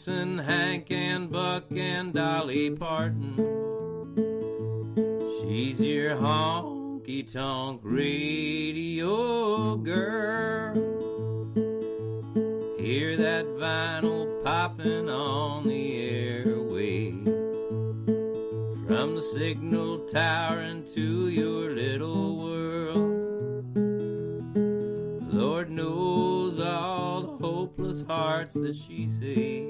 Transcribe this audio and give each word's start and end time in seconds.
Introducing 0.00 0.38
Hank 0.38 0.90
and 0.90 1.30
Buck 1.30 1.64
and 1.72 2.14
Dolly 2.14 2.70
Parton. 2.70 3.36
She's 5.42 5.78
your 5.78 6.16
honky 6.16 7.30
tonk 7.30 7.82
radio 7.84 9.76
girl. 9.76 10.74
Hear 12.78 13.18
that 13.18 13.44
vinyl 13.44 14.42
popping 14.42 15.10
on 15.10 15.68
the 15.68 15.92
airwaves. 15.92 17.26
From 18.88 19.16
the 19.16 19.22
signal 19.22 20.06
tower 20.06 20.62
into 20.62 21.28
your 21.28 21.74
little 21.74 22.38
world. 22.38 23.76
Lord 25.34 25.70
knows 25.70 26.58
all 26.58 27.22
the 27.22 27.46
hopeless 27.46 28.02
hearts 28.08 28.54
that 28.54 28.76
she 28.76 29.06
saves. 29.06 29.69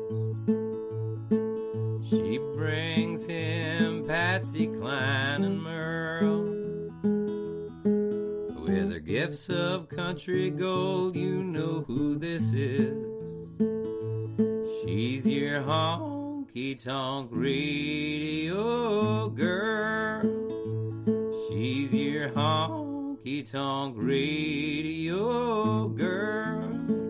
Brings 3.21 3.25
him 3.25 4.05
Patsy 4.07 4.67
Cline 4.67 5.43
and 5.43 5.61
Merle. 5.61 6.55
With 8.63 8.91
her 8.91 8.99
gifts 8.99 9.49
of 9.49 9.89
country 9.89 10.49
gold, 10.49 11.15
you 11.15 11.43
know 11.43 11.83
who 11.87 12.17
this 12.17 12.53
is. 12.53 12.97
She's 14.83 15.27
your 15.27 15.61
honky 15.61 16.81
tonk 16.81 17.29
radio 17.31 19.29
girl. 19.29 20.21
She's 21.49 21.93
your 21.93 22.29
honky 22.29 23.49
tonk 23.49 23.95
radio 23.97 25.87
girl. 25.89 27.00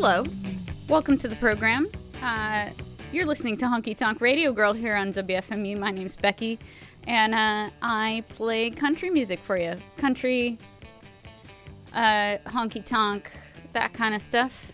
Hello. 0.00 0.22
Welcome 0.88 1.18
to 1.18 1.26
the 1.26 1.34
program. 1.34 1.90
Uh, 2.22 2.70
you're 3.10 3.26
listening 3.26 3.56
to 3.56 3.64
Honky 3.64 3.96
Tonk 3.96 4.20
Radio 4.20 4.52
Girl 4.52 4.72
here 4.72 4.94
on 4.94 5.12
WFMU. 5.12 5.76
My 5.76 5.90
name's 5.90 6.14
Becky, 6.14 6.60
and 7.08 7.34
uh, 7.34 7.70
I 7.82 8.22
play 8.28 8.70
country 8.70 9.10
music 9.10 9.40
for 9.42 9.58
you. 9.58 9.74
Country, 9.96 10.56
uh, 11.94 12.38
honky 12.46 12.86
tonk, 12.86 13.28
that 13.72 13.92
kind 13.92 14.14
of 14.14 14.22
stuff. 14.22 14.70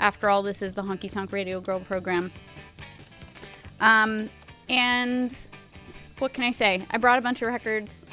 After 0.00 0.30
all, 0.30 0.42
this 0.42 0.62
is 0.62 0.72
the 0.72 0.82
Honky 0.82 1.12
Tonk 1.12 1.30
Radio 1.30 1.60
Girl 1.60 1.80
program. 1.80 2.32
Um, 3.80 4.30
and 4.70 5.36
what 6.20 6.32
can 6.32 6.44
I 6.44 6.52
say? 6.52 6.86
I 6.90 6.96
brought 6.96 7.18
a 7.18 7.22
bunch 7.22 7.42
of 7.42 7.48
records. 7.48 8.06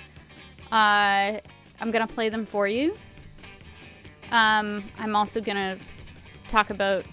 Uh, 0.69 1.39
I'm 1.79 1.91
gonna 1.91 2.07
play 2.07 2.27
them 2.27 2.45
for 2.45 2.67
you. 2.67 2.97
Um, 4.31 4.83
I'm 4.97 5.15
also 5.15 5.39
gonna 5.39 5.77
talk 6.49 6.69
about 6.69 7.05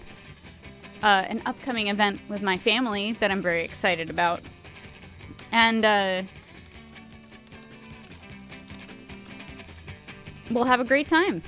uh, 1.03 1.25
an 1.27 1.41
upcoming 1.45 1.87
event 1.87 2.19
with 2.27 2.41
my 2.41 2.57
family 2.57 3.13
that 3.13 3.31
I'm 3.31 3.41
very 3.41 3.63
excited 3.63 4.09
about, 4.09 4.41
and 5.51 5.85
uh, 5.85 6.23
we'll 10.49 10.65
have 10.65 10.79
a 10.79 10.85
great 10.85 11.07
time. 11.07 11.43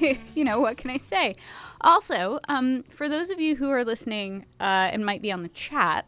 you 0.34 0.44
know 0.44 0.60
what 0.60 0.76
can 0.76 0.90
I 0.90 0.98
say? 0.98 1.36
Also, 1.82 2.40
um, 2.48 2.82
for 2.84 3.08
those 3.08 3.30
of 3.30 3.40
you 3.40 3.56
who 3.56 3.70
are 3.70 3.84
listening 3.84 4.44
uh, 4.60 4.90
and 4.92 5.04
might 5.04 5.22
be 5.22 5.32
on 5.32 5.42
the 5.42 5.48
chat 5.48 6.06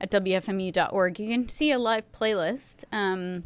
at 0.00 0.10
wfmu.org, 0.10 1.18
you 1.18 1.28
can 1.28 1.48
see 1.48 1.70
a 1.70 1.78
live 1.78 2.10
playlist 2.12 2.84
um, 2.92 3.44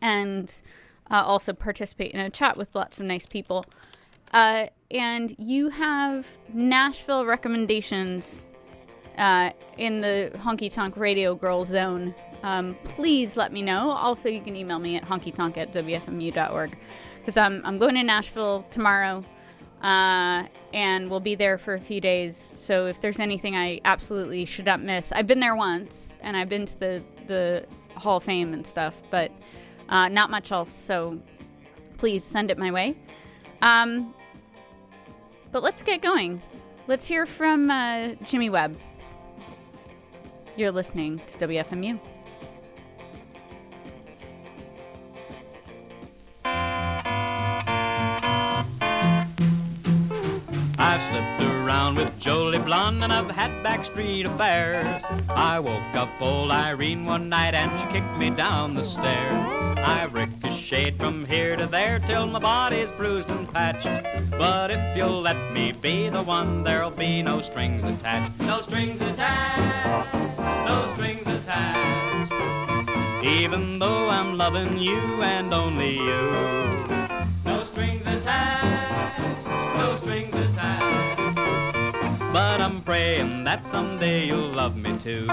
and 0.00 0.62
uh, 1.10 1.22
also 1.22 1.52
participate 1.52 2.12
in 2.12 2.20
a 2.20 2.30
chat 2.30 2.56
with 2.56 2.74
lots 2.74 3.00
of 3.00 3.06
nice 3.06 3.26
people. 3.26 3.66
Uh, 4.32 4.66
and 4.90 5.34
you 5.38 5.68
have 5.68 6.36
Nashville 6.52 7.24
recommendations 7.24 8.48
uh, 9.18 9.50
in 9.76 10.00
the 10.00 10.32
Honky 10.36 10.72
Tonk 10.72 10.96
Radio 10.96 11.34
Girl 11.34 11.64
Zone. 11.64 12.14
Um, 12.42 12.76
please 12.84 13.36
let 13.36 13.52
me 13.52 13.62
know. 13.62 13.90
Also, 13.90 14.28
you 14.28 14.40
can 14.40 14.56
email 14.56 14.78
me 14.78 14.96
at 14.96 15.04
honkytonk 15.04 15.56
at 15.56 15.72
wfmu.org 15.72 16.76
because 17.18 17.36
I'm, 17.36 17.64
I'm 17.64 17.78
going 17.78 17.94
to 17.94 18.02
Nashville 18.02 18.66
tomorrow 18.70 19.24
uh, 19.82 20.46
and 20.72 21.10
we'll 21.10 21.20
be 21.20 21.34
there 21.34 21.58
for 21.58 21.74
a 21.74 21.80
few 21.80 22.00
days. 22.00 22.50
So 22.54 22.86
if 22.86 23.00
there's 23.00 23.20
anything 23.20 23.56
I 23.56 23.80
absolutely 23.84 24.44
should 24.44 24.64
not 24.64 24.80
miss, 24.80 25.12
I've 25.12 25.26
been 25.26 25.40
there 25.40 25.56
once 25.56 26.18
and 26.20 26.36
I've 26.36 26.48
been 26.48 26.66
to 26.66 26.78
the, 26.78 27.02
the 27.26 27.66
Hall 27.96 28.16
of 28.18 28.24
Fame 28.24 28.54
and 28.54 28.66
stuff, 28.66 29.02
but 29.10 29.30
uh, 29.88 30.08
not 30.08 30.30
much 30.30 30.52
else. 30.52 30.72
So 30.72 31.20
please 31.98 32.24
send 32.24 32.50
it 32.50 32.58
my 32.58 32.70
way. 32.70 32.96
Um, 33.60 34.14
but 35.52 35.62
let's 35.62 35.82
get 35.82 36.00
going. 36.00 36.40
Let's 36.88 37.06
hear 37.06 37.26
from 37.26 37.70
uh, 37.70 38.14
Jimmy 38.24 38.48
Webb. 38.48 38.76
You're 40.56 40.72
listening 40.72 41.20
to 41.26 41.46
WFMU. 41.46 42.00
I've 50.78 51.02
slipped 51.02 51.42
around 51.42 51.96
with 51.96 52.18
Jolie 52.18 52.58
Blonde 52.58 53.04
and 53.04 53.12
I've 53.12 53.30
had 53.30 53.50
backstreet 53.62 54.24
affairs. 54.24 55.02
I 55.28 55.60
woke 55.60 55.94
up 55.94 56.10
old 56.20 56.50
Irene 56.50 57.04
one 57.04 57.28
night 57.28 57.54
and 57.54 57.78
she 57.78 57.86
kicked 57.98 58.16
me 58.16 58.30
down 58.30 58.74
the 58.74 58.84
stairs. 58.84 59.46
I've 59.78 60.14
ricocheted 60.14 60.51
from 60.72 61.26
here 61.26 61.54
to 61.54 61.66
there 61.66 61.98
till 61.98 62.26
my 62.26 62.38
body's 62.38 62.90
bruised 62.92 63.28
and 63.28 63.46
patched. 63.52 63.84
But 64.30 64.70
if 64.70 64.96
you'll 64.96 65.20
let 65.20 65.52
me 65.52 65.72
be 65.72 66.08
the 66.08 66.22
one, 66.22 66.62
there'll 66.62 66.90
be 66.90 67.22
no 67.22 67.42
strings 67.42 67.84
attached. 67.84 68.40
No 68.40 68.62
strings 68.62 68.98
attached, 69.02 70.14
no 70.64 70.90
strings 70.94 71.26
attached. 71.26 72.32
Even 73.22 73.78
though 73.78 74.08
I'm 74.08 74.38
loving 74.38 74.78
you 74.78 74.96
and 75.20 75.52
only 75.52 75.96
you. 75.96 76.32
No 77.44 77.64
strings 77.64 78.06
attached, 78.06 79.46
no 79.76 79.94
strings 79.96 80.34
attached. 80.34 81.36
But 82.32 82.62
I'm 82.62 82.80
praying 82.80 83.44
that 83.44 83.66
someday 83.66 84.24
you'll 84.26 84.52
love 84.52 84.74
me 84.78 84.96
too. 84.96 85.26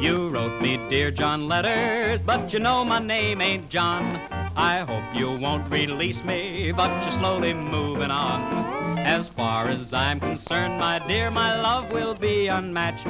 You 0.00 0.28
wrote 0.28 0.60
me 0.60 0.78
Dear 0.88 1.10
John 1.10 1.48
letters, 1.48 2.22
but 2.22 2.52
you 2.52 2.58
know 2.58 2.84
my 2.84 2.98
name 2.98 3.40
ain't 3.40 3.68
John. 3.68 4.04
I 4.56 4.78
hope 4.78 5.04
you 5.14 5.30
won't 5.32 5.70
release 5.70 6.24
me, 6.24 6.72
but 6.72 7.02
you're 7.02 7.12
slowly 7.12 7.54
moving 7.54 8.10
on. 8.10 8.98
As 8.98 9.28
far 9.28 9.66
as 9.66 9.92
I'm 9.92 10.20
concerned, 10.20 10.78
my 10.78 10.98
dear, 11.06 11.30
my 11.30 11.60
love 11.60 11.92
will 11.92 12.14
be 12.14 12.48
unmatched. 12.48 13.06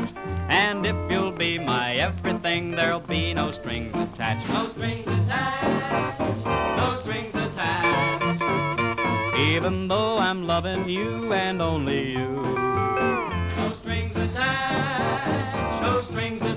And 0.48 0.86
if 0.86 0.96
you'll 1.10 1.32
be 1.32 1.58
my 1.58 1.94
everything, 1.94 2.72
there'll 2.72 3.00
be 3.00 3.34
no 3.34 3.50
strings 3.50 3.94
attached. 3.94 4.48
No 4.48 4.68
strings 4.68 5.06
attached, 5.06 6.20
no 6.46 6.96
strings 7.00 7.34
attached. 7.34 8.42
Even 9.38 9.88
though 9.88 10.18
I'm 10.18 10.46
loving 10.46 10.88
you 10.88 11.32
and 11.32 11.60
only 11.62 12.12
you. 12.12 12.28
No 13.56 13.72
strings 13.72 14.16
attached, 14.16 15.82
no 15.82 16.00
strings 16.02 16.42
attached. 16.42 16.47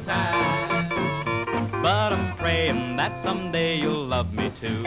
That 3.01 3.18
someday 3.24 3.80
you'll 3.80 4.06
love 4.06 4.31
me 4.31 4.51
too. 4.62 4.83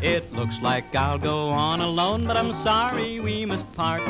It 0.00 0.32
looks 0.32 0.60
like 0.62 0.94
I'll 0.94 1.18
go 1.18 1.48
on 1.48 1.80
alone, 1.80 2.24
but 2.24 2.36
I'm 2.36 2.52
sorry 2.52 3.18
we 3.18 3.44
must 3.44 3.66
part. 3.72 4.00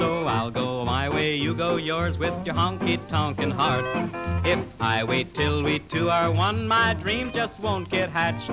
So 0.00 0.24
I'll 0.24 0.50
go 0.50 0.82
my 0.82 1.10
way, 1.10 1.36
you 1.36 1.52
go 1.52 1.76
yours 1.76 2.16
with 2.16 2.32
your 2.46 2.54
honky-tonkin' 2.54 3.50
heart. 3.50 3.84
If 4.46 4.58
I 4.80 5.04
wait 5.04 5.34
till 5.34 5.62
we 5.62 5.78
two 5.78 6.08
are 6.08 6.32
one, 6.32 6.66
my 6.66 6.94
dream 6.94 7.30
just 7.30 7.60
won't 7.60 7.90
get 7.90 8.08
hatched. 8.08 8.50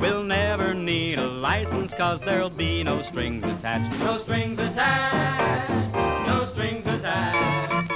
We'll 0.00 0.22
never 0.22 0.72
need 0.72 1.18
a 1.18 1.26
license, 1.26 1.92
cause 1.92 2.22
there'll 2.22 2.48
be 2.48 2.82
no 2.82 3.02
strings 3.02 3.44
attached. 3.44 3.94
No 4.00 4.16
strings 4.16 4.58
attached, 4.58 5.94
no 6.26 6.46
strings 6.46 6.86
attached. 6.86 7.92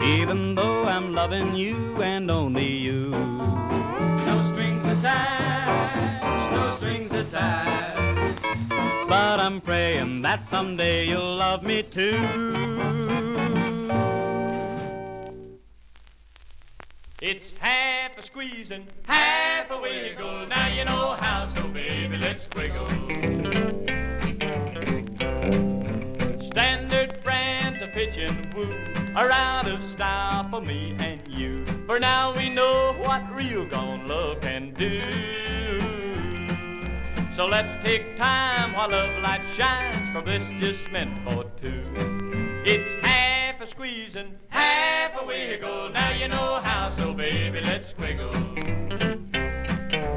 Even 0.00 0.54
though 0.54 0.84
I'm 0.84 1.16
loving 1.16 1.56
you 1.56 2.00
and 2.00 2.30
only 2.30 2.70
you. 2.76 3.33
I'm 9.54 9.60
praying 9.60 10.22
that 10.22 10.48
someday 10.48 11.06
you'll 11.06 11.36
love 11.36 11.62
me 11.62 11.84
too. 11.84 12.18
It's 17.22 17.56
half 17.58 18.18
a 18.18 18.22
squeezing, 18.22 18.88
half 19.04 19.70
a 19.70 19.80
wiggle. 19.80 20.48
Now 20.48 20.66
you 20.66 20.84
know 20.84 21.16
how, 21.20 21.46
so 21.54 21.68
baby, 21.68 22.18
let's 22.18 22.48
wiggle. 22.56 22.88
Standard 26.40 27.22
brands 27.22 27.80
of 27.80 27.92
pitch 27.92 28.18
and 28.18 28.52
woo 28.54 28.74
are 29.14 29.30
out 29.30 29.68
of 29.68 29.84
style 29.84 30.50
for 30.50 30.62
me 30.62 30.96
and 30.98 31.20
you. 31.28 31.64
For 31.86 32.00
now 32.00 32.36
we 32.36 32.50
know 32.50 32.96
what 32.98 33.22
real 33.32 33.64
gone 33.66 34.08
love 34.08 34.40
can 34.40 34.74
do. 34.74 35.93
So 37.34 37.46
let's 37.46 37.84
take 37.84 38.16
time 38.16 38.74
while 38.74 38.90
love 38.90 39.20
light 39.20 39.42
shines, 39.56 40.08
for 40.14 40.22
this 40.22 40.48
just 40.60 40.88
meant 40.92 41.16
for 41.24 41.42
two. 41.60 41.82
It's 42.64 42.92
half 43.04 43.60
a 43.60 43.66
squeezing, 43.66 44.38
half 44.50 45.20
a 45.20 45.26
wiggle. 45.26 45.90
Now 45.90 46.12
you 46.12 46.28
know 46.28 46.60
how, 46.62 46.90
so 46.90 47.12
baby, 47.12 47.60
let's 47.60 47.92
squiggle. 47.92 48.53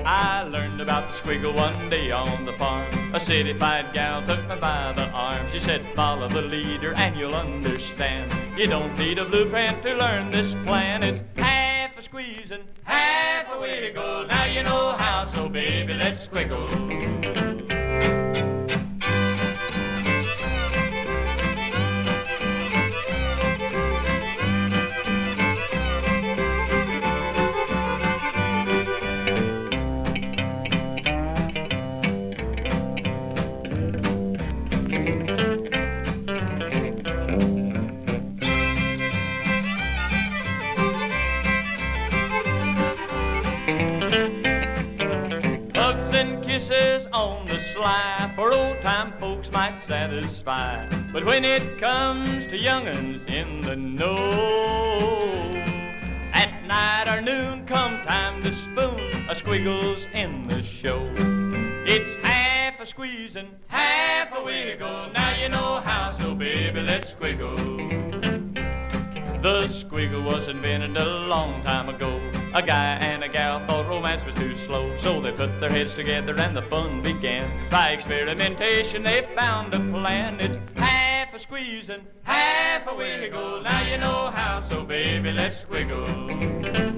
I 0.10 0.44
learned 0.44 0.80
about 0.80 1.12
the 1.12 1.18
squiggle 1.18 1.54
one 1.54 1.90
day 1.90 2.12
on 2.12 2.46
the 2.46 2.54
farm. 2.54 3.14
A 3.14 3.20
city-fied 3.20 3.94
gal 3.94 4.26
took 4.26 4.40
me 4.48 4.56
by 4.56 4.94
the 4.94 5.10
arm. 5.10 5.46
She 5.52 5.60
said, 5.60 5.86
follow 5.98 6.30
the 6.30 6.42
leader 6.42 6.94
and 6.94 7.18
you'll 7.18 7.36
understand. 7.36 8.32
You 8.58 8.68
don't 8.68 8.98
need 8.98 9.20
a 9.20 9.26
blueprint 9.26 9.84
to 9.84 9.96
learn 9.96 10.32
this 10.32 10.54
plan. 10.64 11.04
It's 11.04 11.22
half 11.36 11.98
a 11.98 12.02
squeeze 12.02 12.52
and 12.52 12.64
half 12.86 13.52
a 13.52 13.60
wiggle. 13.60 14.28
Now 14.28 14.46
you 14.46 14.64
know 14.64 14.94
how, 14.94 15.26
so 15.26 15.50
baby, 15.50 15.94
let's 15.94 16.26
squiggle. 16.26 18.27
Might 49.58 49.76
satisfy. 49.76 50.86
But 51.12 51.26
when 51.26 51.44
it 51.44 51.80
comes 51.80 52.46
to 52.46 52.56
young'uns 52.56 53.26
in 53.26 53.62
the 53.62 53.76
know, 53.76 55.52
at 56.32 56.64
night 56.68 57.08
or 57.08 57.22
noon 57.22 57.66
come 57.66 57.98
time 58.06 58.44
to 58.44 58.54
spoon, 58.54 59.00
a 59.28 59.34
squiggle's 59.34 60.06
in 60.14 60.48
the 60.48 60.62
show. 60.62 61.02
It's 61.88 62.14
half 62.24 62.80
a 62.80 62.86
squeezing, 62.86 63.50
half 63.66 64.32
a 64.38 64.44
wiggle. 64.44 65.10
Now 65.16 65.36
you 65.42 65.50
know 65.50 65.78
how, 65.84 66.12
so 66.12 66.36
baby, 66.36 66.82
let's 66.82 67.16
squiggle. 67.16 67.58
The 69.42 69.66
squiggle 69.66 70.24
was 70.24 70.48
invented 70.50 70.96
a 70.98 71.06
long 71.06 71.64
time 71.64 71.90
ago. 71.90 72.22
A 72.54 72.62
guy 72.62 72.98
and 73.02 73.24
a 73.24 73.28
gal 73.28 73.66
thought 73.66 73.88
romance 73.90 74.24
was 74.24 74.36
too 74.36 74.56
slow, 74.56 74.96
so 75.00 75.20
they 75.20 75.32
put 75.32 75.60
their 75.60 75.72
heads 75.72 75.96
together 75.96 76.40
and 76.40 76.56
the 76.56 76.62
fun. 76.62 77.02
By 77.70 77.90
experimentation, 77.90 79.04
they 79.04 79.28
found 79.36 79.74
a 79.74 79.80
plan. 79.80 80.40
It's 80.40 80.58
half 80.78 81.34
a 81.34 81.40
squeeze 81.40 81.90
and 81.90 82.04
half 82.24 82.88
a 82.88 82.96
wiggle. 82.96 83.62
Now 83.62 83.82
you 83.82 83.98
know 83.98 84.32
how, 84.34 84.62
so 84.62 84.84
baby, 84.84 85.34
let's 85.34 85.66
squiggle. 85.66 86.97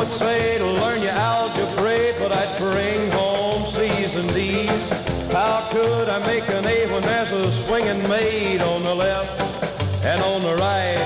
Would 0.00 0.10
say 0.10 0.56
to 0.56 0.64
learn 0.64 1.02
your 1.02 1.10
algebra, 1.10 2.14
but 2.18 2.32
I'd 2.32 2.56
bring 2.56 3.10
home 3.10 3.66
C's 3.66 4.16
and 4.16 4.32
D's. 4.32 4.70
How 5.30 5.68
could 5.70 6.08
I 6.08 6.18
make 6.26 6.48
an 6.48 6.66
A 6.66 6.90
when 6.90 7.02
there's 7.02 7.30
a 7.32 7.52
swinging 7.64 8.08
maid 8.08 8.62
on 8.62 8.82
the 8.82 8.94
left 8.94 9.38
and 10.02 10.22
on 10.22 10.40
the 10.40 10.54
right 10.56 11.04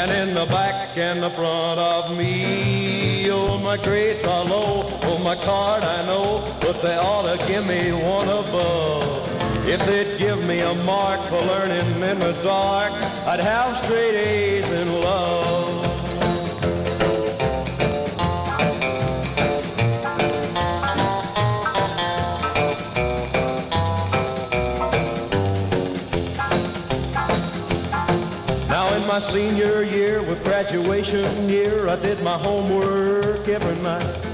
and 0.00 0.10
in 0.10 0.34
the 0.34 0.46
back 0.46 0.98
and 0.98 1.22
the 1.22 1.30
front 1.30 1.78
of 1.78 2.16
me? 2.18 3.30
Oh, 3.30 3.56
my 3.56 3.76
grades 3.76 4.26
are 4.26 4.44
low, 4.44 4.84
oh, 5.02 5.18
my 5.18 5.36
card 5.36 5.84
I 5.84 6.04
know, 6.04 6.42
but 6.60 6.82
they 6.82 6.96
ought 6.96 7.26
to 7.30 7.46
give 7.46 7.64
me 7.64 7.92
one 7.92 8.28
above. 8.28 9.28
If 9.64 9.80
they'd 9.86 10.18
give 10.18 10.44
me 10.44 10.58
a 10.58 10.74
mark 10.74 11.20
for 11.28 11.40
learning 11.40 12.02
in 12.02 12.18
the 12.18 12.32
dark, 12.42 12.92
I'd 13.30 13.38
have 13.38 13.84
straight 13.84 14.16
A's 14.16 14.68
in 14.70 14.92
love. 14.92 15.53
I 31.94 32.00
did 32.00 32.24
my 32.24 32.36
homework 32.36 33.46
every 33.46 33.76
night. 33.76 34.26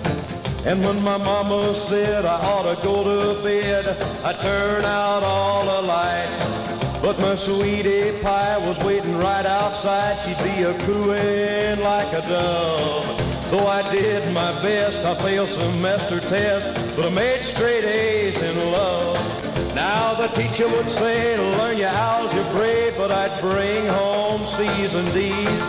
And 0.64 0.82
when 0.82 1.02
my 1.02 1.18
mama 1.18 1.74
said 1.74 2.24
I 2.24 2.40
ought 2.40 2.62
to 2.62 2.82
go 2.82 3.04
to 3.04 3.42
bed, 3.42 3.86
I 4.24 4.32
turned 4.32 4.86
out 4.86 5.22
all 5.22 5.66
the 5.66 5.86
lights. 5.86 7.02
But 7.02 7.20
my 7.20 7.36
sweetie 7.36 8.18
pie 8.22 8.56
was 8.56 8.78
waiting 8.78 9.14
right 9.18 9.44
outside. 9.44 10.22
She'd 10.22 10.42
be 10.42 10.62
a 10.62 10.72
cooing 10.86 11.80
like 11.80 12.10
a 12.14 12.22
dove. 12.26 13.50
Though 13.50 13.66
I 13.66 13.82
did 13.92 14.32
my 14.32 14.52
best, 14.62 14.96
I 15.04 15.14
failed 15.16 15.50
semester 15.50 16.18
tests, 16.18 16.96
but 16.96 17.04
I 17.04 17.10
made 17.10 17.42
straight 17.42 17.84
A's 17.84 18.38
in 18.38 18.72
love. 18.72 19.39
Now 19.80 20.12
the 20.12 20.28
teacher 20.38 20.68
would 20.68 20.90
say 20.90 21.38
learn 21.56 21.78
your 21.78 21.88
algebra, 21.88 22.92
but 22.98 23.10
I'd 23.10 23.40
bring 23.40 23.86
home 23.86 24.42
C's 24.54 24.92
and 24.92 25.10
D's. 25.14 25.60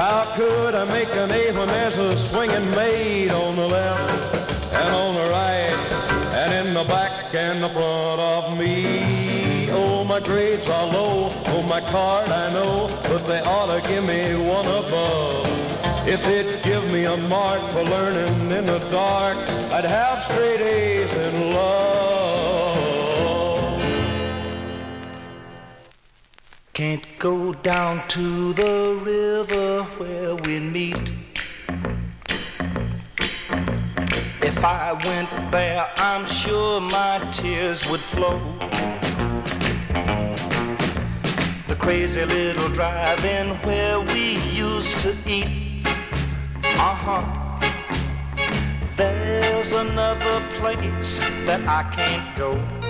How 0.00 0.30
could 0.36 0.74
I 0.74 0.84
make 0.84 1.08
an 1.16 1.30
A 1.30 1.50
when 1.52 1.68
there's 1.68 1.96
a 1.96 2.10
swinging 2.28 2.70
maid 2.72 3.30
on 3.30 3.56
the 3.56 3.66
left 3.66 4.52
and 4.80 4.94
on 4.94 5.14
the 5.14 5.26
right 5.40 5.78
and 6.40 6.50
in 6.60 6.74
the 6.74 6.84
back 6.84 7.34
and 7.34 7.64
the 7.64 7.70
front 7.70 8.20
of 8.20 8.58
me? 8.58 9.70
Oh, 9.70 10.04
my 10.04 10.20
grades 10.20 10.66
are 10.66 10.86
low, 10.86 11.32
oh, 11.46 11.62
my 11.62 11.80
card 11.80 12.28
I 12.28 12.52
know, 12.52 12.88
but 13.04 13.26
they 13.26 13.40
ought 13.40 13.70
to 13.74 13.80
give 13.88 14.04
me 14.04 14.34
one 14.34 14.66
above. 14.66 15.46
If 16.06 16.22
they'd 16.24 16.62
give 16.62 16.84
me 16.92 17.06
a 17.06 17.16
mark 17.16 17.62
for 17.72 17.82
learning 17.82 18.50
in 18.50 18.66
the 18.66 18.80
dark, 18.90 19.38
I'd 19.76 19.86
have 19.86 20.22
straight 20.24 20.60
A's 20.60 21.12
in 21.28 21.54
love. 21.54 22.13
Can't 26.74 27.06
go 27.20 27.52
down 27.52 28.02
to 28.08 28.52
the 28.52 29.00
river 29.00 29.84
where 29.96 30.34
we 30.34 30.58
meet. 30.58 31.12
If 34.42 34.58
I 34.64 34.92
went 35.06 35.30
there, 35.52 35.86
I'm 35.98 36.26
sure 36.26 36.80
my 36.80 37.20
tears 37.32 37.88
would 37.88 38.00
flow. 38.00 38.40
The 41.68 41.76
crazy 41.78 42.24
little 42.24 42.68
drive-in 42.70 43.50
where 43.58 44.00
we 44.00 44.38
used 44.50 44.98
to 44.98 45.14
eat. 45.28 45.86
Uh-huh. 46.64 47.22
There's 48.96 49.70
another 49.70 50.40
place 50.58 51.20
that 51.46 51.64
I 51.68 51.84
can't 51.94 52.36
go. 52.36 52.83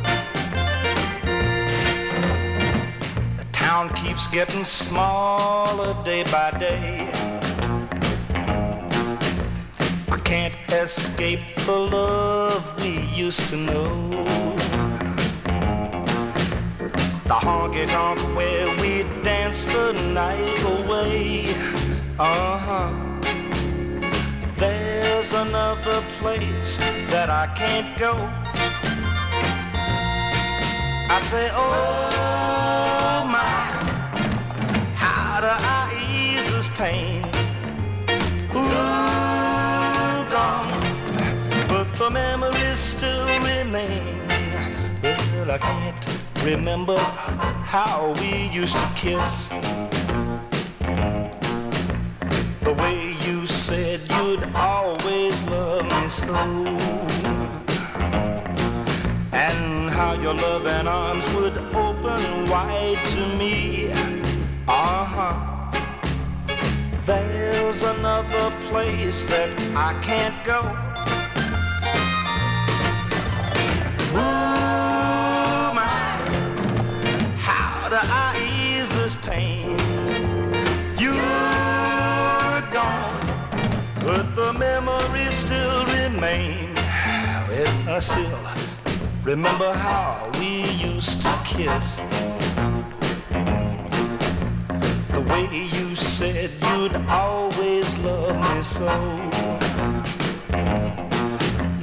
Town 3.75 3.89
keeps 3.95 4.29
getting 4.29 4.65
smaller 4.65 5.93
day 6.05 6.23
by 6.35 6.49
day. 6.61 7.11
I 10.17 10.19
can't 10.23 10.55
escape 10.71 11.41
the 11.67 11.79
love 11.97 12.63
we 12.81 13.01
used 13.25 13.49
to 13.51 13.57
know. 13.57 13.89
The 17.31 17.39
honky 17.47 17.87
tonk 17.89 18.21
where 18.37 18.69
we 18.81 18.93
danced 19.25 19.67
the 19.77 19.91
night 20.21 20.63
away. 20.77 21.47
Uh 22.17 22.59
huh. 22.67 22.91
There's 24.57 25.33
another 25.33 25.99
place 26.21 26.79
that 27.13 27.29
I 27.29 27.47
can't 27.61 27.91
go. 27.99 28.13
I 31.17 31.19
say, 31.31 31.51
oh 31.53 32.64
do 35.45 35.51
I 35.51 35.93
ease 36.11 36.51
this 36.55 36.71
pain? 36.71 37.23
Ooh, 38.57 38.65
gone, 40.33 40.71
but 41.69 41.87
the 41.99 42.09
memories 42.09 42.79
still 42.79 43.27
remain. 43.51 44.27
Well, 45.03 45.51
I 45.51 45.59
can't 45.59 46.05
remember 46.43 46.97
how 46.97 48.15
we 48.21 48.49
used 48.61 48.75
to 48.75 48.89
kiss. 48.97 49.51
The 52.67 52.75
way 52.83 53.15
you 53.27 53.47
said 53.47 54.01
you'd 54.17 54.45
always 54.55 55.43
love 55.43 55.85
me 55.85 56.09
so. 56.09 56.35
And 59.47 59.91
how 59.91 60.15
your 60.15 60.33
loving 60.33 60.89
arms 60.89 61.27
would 61.35 61.59
open 61.75 62.49
wide 62.49 63.03
to 63.09 63.23
me. 63.37 64.14
Uh-huh. 64.67 65.71
There's 67.05 67.83
another 67.83 68.51
place 68.63 69.27
that 69.27 69.51
I 69.77 69.93
can't 70.01 70.43
go. 70.43 70.61
Ooh, 74.13 75.75
my, 75.75 75.85
how 77.37 77.91
do 77.91 77.99
I 78.01 78.41
ease 78.41 78.89
this 78.97 79.15
pain? 79.17 79.77
You're 80.99 81.21
gone, 82.73 83.21
but 84.01 84.35
the 84.35 84.55
memories 84.55 85.35
still 85.35 85.85
remain. 85.85 86.75
Well, 86.75 87.89
I 87.91 87.99
still 87.99 88.39
remember 89.23 89.75
how 89.75 90.31
we 90.39 90.65
used 90.73 91.21
to 91.21 91.39
kiss. 91.45 92.01
Way 95.35 95.49
you 95.51 95.97
said 95.97 96.53
you'd 96.63 96.95
always 97.09 97.99
love 97.99 98.37
me 98.37 98.63
so. 98.63 98.87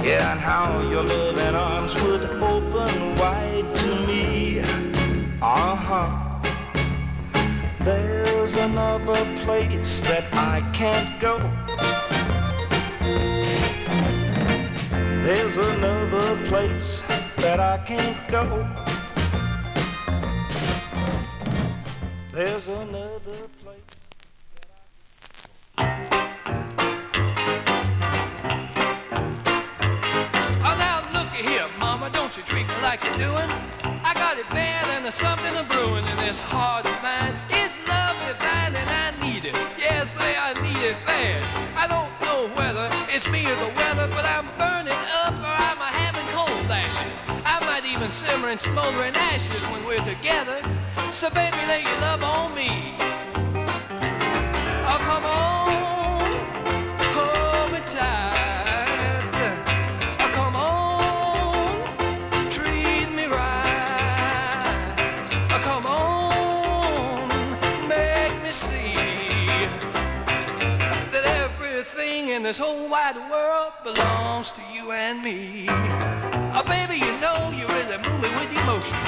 Yeah, 0.02 0.32
and 0.32 0.40
how 0.40 0.80
your 0.88 1.02
loving 1.02 1.54
arms 1.54 1.94
would 1.96 2.22
open 2.40 3.16
wide 3.16 3.68
to 3.76 4.06
me. 4.06 4.60
Uh-huh. 5.42 6.40
There's 7.80 8.54
another 8.56 9.22
place 9.44 10.00
that 10.00 10.24
I 10.32 10.62
can't 10.72 11.20
go. 11.20 11.36
There's 15.26 15.58
another 15.58 16.42
place 16.48 17.02
that 17.36 17.60
I 17.60 17.76
can't 17.84 18.16
go. 18.28 18.91
There's 22.32 22.66
another 22.66 23.46
place. 23.62 23.82
Oh, 30.64 30.74
now 30.78 31.04
looky 31.12 31.46
here, 31.46 31.66
mama, 31.78 32.08
don't 32.10 32.34
you 32.34 32.42
treat 32.44 32.66
me 32.66 32.74
like 32.80 33.04
you're 33.04 33.18
doing. 33.18 33.50
I 33.84 34.14
got 34.14 34.38
it 34.38 34.48
bad 34.48 34.88
and 34.96 35.04
there's 35.04 35.14
something 35.14 35.54
a 35.60 35.64
brewing 35.64 36.06
in 36.06 36.16
this 36.16 36.40
heart 36.40 36.86
of 36.86 37.02
mine. 37.02 37.36
It's 37.50 37.76
love 37.86 38.16
divine 38.24 38.76
and 38.80 38.88
I 38.88 39.12
need 39.20 39.44
it. 39.44 39.54
Yes, 39.76 40.08
say 40.16 40.34
I 40.34 40.54
need 40.64 40.88
it 40.88 40.96
bad. 41.04 41.44
I 41.76 41.86
don't 41.86 42.12
know 42.24 42.48
whether 42.56 42.88
it's 43.12 43.28
me 43.28 43.44
or 43.44 43.56
the 43.56 43.70
weather, 43.76 44.08
but 44.08 44.24
I'm 44.24 44.48
burning 44.56 44.96
up 45.20 45.34
or 45.36 45.52
I'm 45.68 45.76
having 45.76 46.24
cold 46.32 46.64
flashes. 46.64 47.12
I 47.44 47.60
might 47.60 47.84
even 47.84 48.10
simmer 48.10 48.48
and 48.48 48.52
in 48.52 48.58
smoldering 48.58 49.14
ashes 49.16 49.62
when 49.68 49.84
we're 49.84 50.04
together. 50.04 50.64
So 51.22 51.30
baby, 51.30 51.56
lay 51.68 51.82
your 51.82 52.00
love 52.00 52.24
on 52.24 52.52
me. 52.52 52.96
Oh, 54.90 54.98
come 55.08 55.24
on, 55.24 56.36
hold 57.14 57.70
me 57.72 57.78
tight. 57.94 59.30
Oh, 60.18 60.30
come 60.34 60.56
on, 60.56 62.50
treat 62.50 63.08
me 63.14 63.26
right. 63.26 64.96
Oh, 65.52 65.60
come 65.62 65.86
on, 65.86 67.28
make 67.86 68.34
me 68.42 68.50
see 68.50 68.96
that 71.12 71.24
everything 71.44 72.30
in 72.30 72.42
this 72.42 72.58
whole 72.58 72.88
wide 72.88 73.16
world 73.30 73.72
belongs 73.84 74.50
to 74.50 74.60
you 74.74 74.90
and 74.90 75.22
me. 75.22 75.66
Oh, 75.68 76.64
baby, 76.66 76.96
you 76.96 77.12
know 77.20 77.52
you 77.56 77.68
really 77.68 77.98
move 77.98 78.20
me 78.20 78.28
with 78.34 78.52
emotion. 78.60 78.98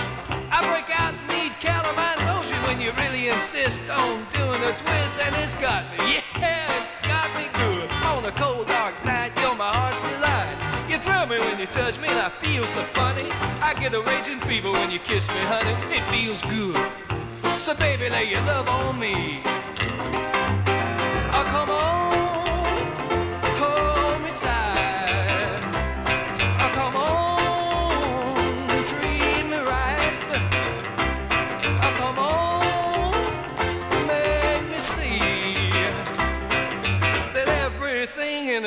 I 0.55 0.61
break 0.71 0.89
out 1.01 1.15
and 1.15 1.27
need 1.35 1.51
calamine 1.59 2.23
lotion 2.31 2.63
when 2.63 2.81
you 2.81 2.93
really 2.93 3.27
insist 3.27 3.83
on 3.91 4.23
doing 4.31 4.63
a 4.63 4.73
twist, 4.79 5.15
and 5.27 5.35
it's 5.43 5.57
got 5.57 5.83
me. 5.99 6.23
Yeah, 6.39 6.79
it's 6.79 6.95
got 7.03 7.29
me 7.35 7.45
good. 7.59 7.91
On 8.07 8.25
a 8.25 8.31
cold, 8.39 8.69
dark 8.69 8.95
night, 9.05 9.33
you're 9.41 9.57
my 9.57 9.67
heart's 9.67 9.99
delight. 10.07 10.55
You 10.89 10.99
thrill 10.99 11.27
me 11.27 11.39
when 11.41 11.59
you 11.59 11.67
touch 11.67 11.99
me, 11.99 12.07
and 12.07 12.21
I 12.21 12.29
feel 12.29 12.65
so 12.69 12.83
funny. 12.95 13.29
I 13.61 13.75
get 13.75 13.95
a 13.95 14.03
raging 14.03 14.39
fever 14.41 14.71
when 14.71 14.93
you 14.93 15.01
kiss 15.01 15.27
me, 15.27 15.41
honey. 15.51 15.75
It 15.91 16.05
feels 16.15 16.41
good. 16.43 16.79
So, 17.59 17.75
baby, 17.75 18.09
lay 18.09 18.31
your 18.31 18.43
love 18.43 18.69
on 18.69 19.01
me. 19.01 19.43
Oh, 21.37 21.45
come 21.51 21.71
on, 21.71 22.44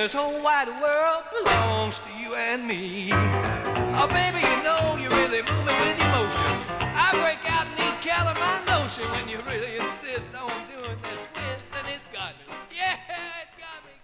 this 0.08 0.14
whole 0.14 0.42
wide 0.42 0.70
world 0.82 1.24
belongs 1.38 2.00
to 2.00 2.10
you 2.18 2.34
and 2.36 2.66
me. 2.66 3.10
Oh, 3.12 4.08
baby, 4.08 4.40
you 4.40 4.64
know 4.64 4.96
you 4.96 5.10
really 5.10 5.42
move 5.42 5.66
me 5.66 5.74
with 5.84 6.00
emotion. 6.00 6.54
I 6.96 7.12
break 7.22 7.44
out 7.52 7.68
and 7.68 7.76
need 7.76 8.00
calamine 8.00 8.66
lotion 8.68 9.04
when 9.12 9.28
you 9.28 9.42
really 9.42 9.76
insist 9.76 10.30
on 10.34 10.50
doing 10.72 10.96
that 11.04 11.20
twist, 11.34 11.68
and 11.78 11.88
it's 11.94 12.08
got 12.14 12.32
me. 12.40 12.56
Yeah, 12.74 12.96
it's 13.44 13.58
got 13.60 13.84
me 13.84 14.00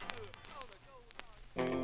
good. 1.56 1.72
Oh, 1.72 1.83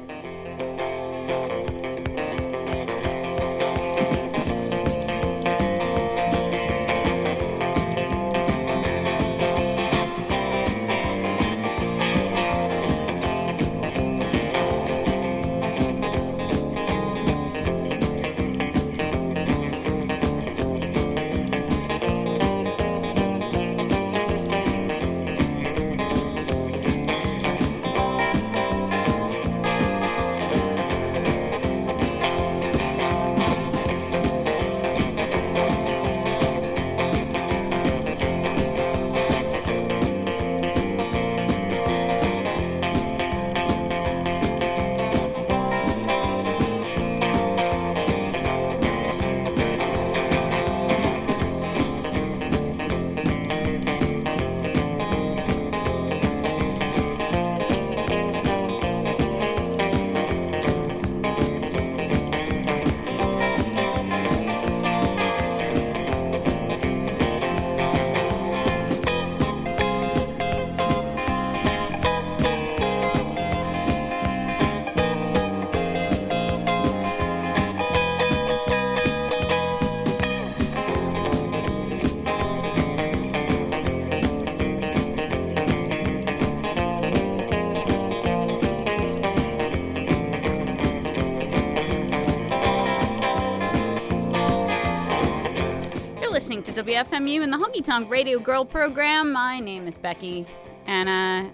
WFMU 96.84 97.44
and 97.44 97.52
the 97.52 97.58
Honky 97.58 97.84
Tonk 97.84 98.10
Radio 98.10 98.40
Girl 98.40 98.64
program. 98.64 99.34
My 99.34 99.60
name 99.60 99.86
is 99.86 99.96
Becky, 99.96 100.46
and 100.88 101.10
uh, 101.10 101.50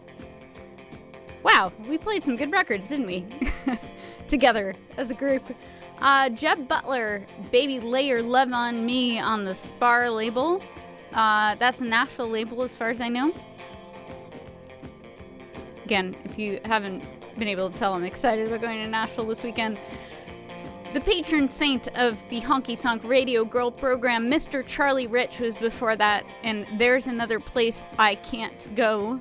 wow, 1.41 1.73
we 1.87 1.97
played 1.97 2.23
some 2.23 2.35
good 2.35 2.51
records, 2.51 2.89
didn't 2.89 3.07
we? 3.07 3.25
Together 4.27 4.75
as 4.97 5.09
a 5.09 5.15
group. 5.15 5.41
Uh, 5.97 6.29
Jeb 6.29 6.67
Butler, 6.67 7.25
Baby 7.51 7.79
Lay 7.79 8.05
Your 8.07 8.21
Love 8.21 8.53
on 8.53 8.85
Me 8.85 9.17
on 9.17 9.45
the 9.45 9.55
Spar 9.55 10.11
label. 10.11 10.61
Uh, 11.11 11.55
that's 11.55 11.81
a 11.81 11.85
Nashville 11.85 12.29
label, 12.29 12.61
as 12.61 12.75
far 12.75 12.91
as 12.91 13.01
I 13.01 13.09
know. 13.09 13.33
Again, 15.85 16.15
if 16.25 16.37
you 16.37 16.59
haven't 16.65 17.03
been 17.39 17.47
able 17.47 17.71
to 17.71 17.75
tell, 17.75 17.95
I'm 17.95 18.03
excited 18.03 18.45
about 18.45 18.61
going 18.61 18.77
to 18.77 18.87
Nashville 18.87 19.25
this 19.25 19.41
weekend. 19.41 19.79
The 20.95 21.01
patron 21.01 21.49
saint 21.49 21.89
of 21.89 22.17
the 22.29 22.39
Honky 22.39 22.81
Tonk 22.81 23.03
Radio 23.03 23.43
Girl 23.43 23.69
program, 23.69 24.31
Mr. 24.31 24.65
Charlie 24.65 25.07
Rich, 25.07 25.41
was 25.41 25.57
before 25.57 25.97
that, 25.97 26.25
and 26.41 26.65
there's 26.77 27.07
another 27.07 27.37
place 27.37 27.83
I 27.99 28.15
can't 28.15 28.73
go. 28.77 29.19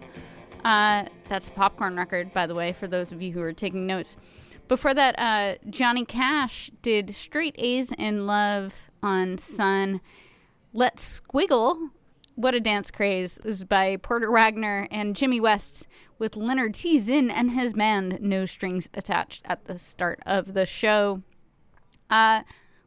Uh, 0.64 1.06
that's 1.28 1.48
a 1.48 1.50
popcorn 1.50 1.96
record, 1.96 2.32
by 2.32 2.46
the 2.46 2.54
way, 2.54 2.72
for 2.74 2.87
those 2.87 3.10
of 3.10 3.20
you 3.20 3.32
who 3.32 3.42
are 3.42 3.52
taking 3.52 3.88
notes. 3.88 4.14
Before 4.68 4.94
that, 4.94 5.18
uh, 5.18 5.56
Johnny 5.68 6.04
Cash 6.04 6.70
did 6.80 7.12
Straight 7.12 7.56
A's 7.58 7.90
in 7.98 8.24
Love 8.24 8.72
on 9.02 9.37
Sun. 9.37 10.00
Let's 10.72 11.20
Squiggle, 11.20 11.88
What 12.37 12.54
a 12.54 12.60
Dance 12.60 12.92
Craze, 12.92 13.40
was 13.42 13.64
by 13.64 13.96
Porter 13.96 14.30
Wagoner 14.30 14.87
and 14.92 15.16
Jimmy 15.16 15.40
West 15.40 15.88
with 16.20 16.37
Leonard 16.37 16.74
T. 16.74 17.00
Zinn 17.00 17.32
and 17.32 17.50
his 17.50 17.74
band, 17.74 18.20
No 18.20 18.46
Strings 18.46 18.88
Attached, 18.94 19.42
at 19.44 19.64
the 19.64 19.76
start 19.76 20.20
of 20.24 20.54
the 20.54 20.66
show. 20.66 21.24
Uh, 22.11 22.43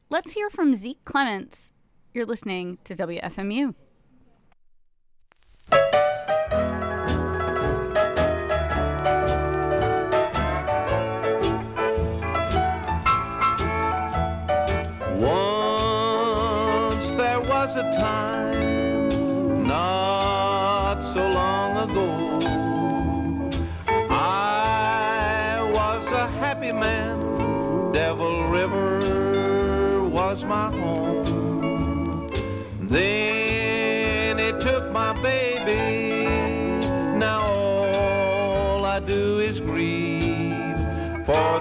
let's 0.10 0.32
hear 0.32 0.50
from 0.50 0.74
Zeke 0.74 1.04
Clements. 1.06 1.74
You're 2.14 2.26
listening 2.26 2.78
to 2.84 2.94
WFMU. 2.94 3.76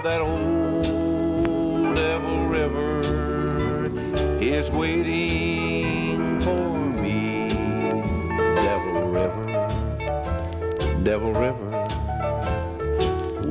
That 0.03 0.21
old 0.21 1.95
Devil 1.95 2.39
River 2.45 3.89
is 4.39 4.69
waiting 4.69 6.39
for 6.41 6.77
me. 7.01 7.49
Devil 7.49 9.07
River, 9.07 9.45
Devil 11.03 11.33
River, 11.33 11.69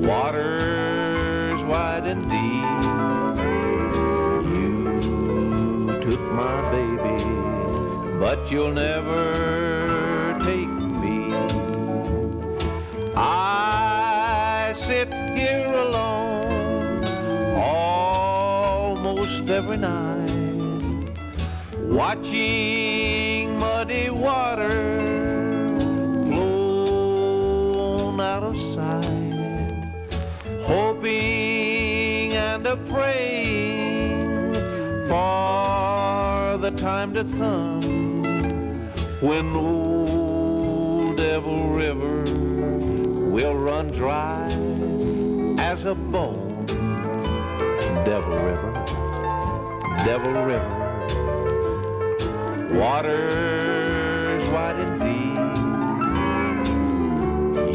waters 0.07 1.65
wide 1.65 2.07
and 2.07 2.23
deep. 2.23 2.63
You 4.55 6.01
took 6.01 6.21
my 6.33 6.71
baby, 6.71 7.25
but 8.21 8.51
you'll 8.53 8.71
never 8.73 9.76
watching 21.97 23.59
muddy 23.59 24.11
water 24.11 25.01
flow 26.27 28.21
out 28.21 28.43
of 28.43 28.57
sight. 28.75 29.33
hoping 30.63 32.33
and 32.33 32.67
a 32.67 32.77
praying 32.89 34.55
for 35.09 36.59
the 36.59 36.71
time 36.77 37.15
to 37.15 37.25
come 37.39 37.83
when 39.21 39.47
old 39.55 41.17
Devil 41.17 41.69
River 41.69 42.25
will 43.31 43.57
run 43.57 43.89
dry 43.89 44.47
as 45.59 45.85
a 45.85 45.95
bone. 45.95 46.67
Devil 48.05 48.39
River, 48.39 48.76
Devil 50.07 50.35
River, 50.45 50.75
waters 52.79 54.49
wide 54.51 54.77
and 54.77 55.01
deep. 55.01 55.37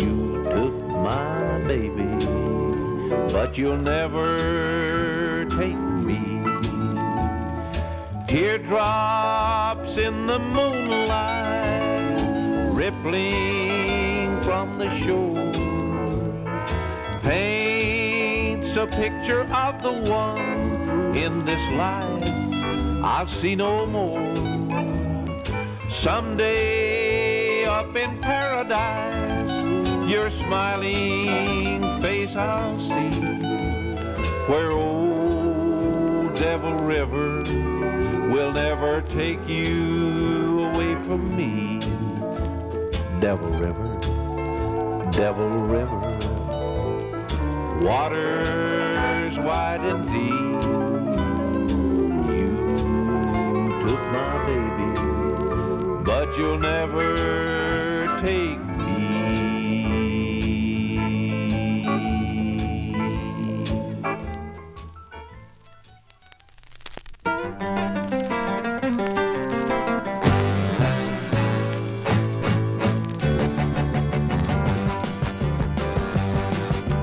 You 0.02 0.15
took 0.46 0.76
my 0.88 1.60
baby, 1.67 2.08
but 3.34 3.58
you'll 3.58 3.76
never 3.76 5.44
take 5.60 5.76
me. 5.76 6.41
Teardrops 8.30 9.98
in 9.98 10.26
the 10.26 10.39
moonlight, 10.39 11.84
rippling 12.74 14.39
from 14.39 14.76
the 14.76 14.89
shore, 15.00 15.52
paints 17.24 18.78
a 18.78 18.88
picture 18.88 19.44
of 19.54 19.84
the 19.84 19.91
one 20.10 20.70
in 21.15 21.45
this 21.45 21.62
life 21.71 22.41
I'll 23.04 23.26
see 23.26 23.56
no 23.56 23.86
more. 23.88 24.21
Someday 25.89 27.65
up 27.65 27.95
in 27.95 28.17
paradise, 28.19 30.10
your 30.10 30.30
smiling 30.30 31.82
face 32.02 32.36
I'll 32.36 32.80
see, 32.80 33.10
where 34.47 34.71
old 34.71 36.36
Devil 36.36 36.76
River 36.76 37.41
will 38.30 38.54
never 38.54 39.02
take 39.02 39.47
you 39.50 40.65
away 40.65 40.95
from 41.02 41.36
me. 41.36 41.80
Devil 43.19 43.50
River, 43.50 44.00
Devil 45.12 45.50
River, 45.50 46.00
waters 47.82 49.39
wide 49.39 49.82
and 49.82 50.04
deep. 50.12 51.00
You'll 56.38 56.58
never 56.58 58.08
take 58.22 58.58
me. 58.58 59.08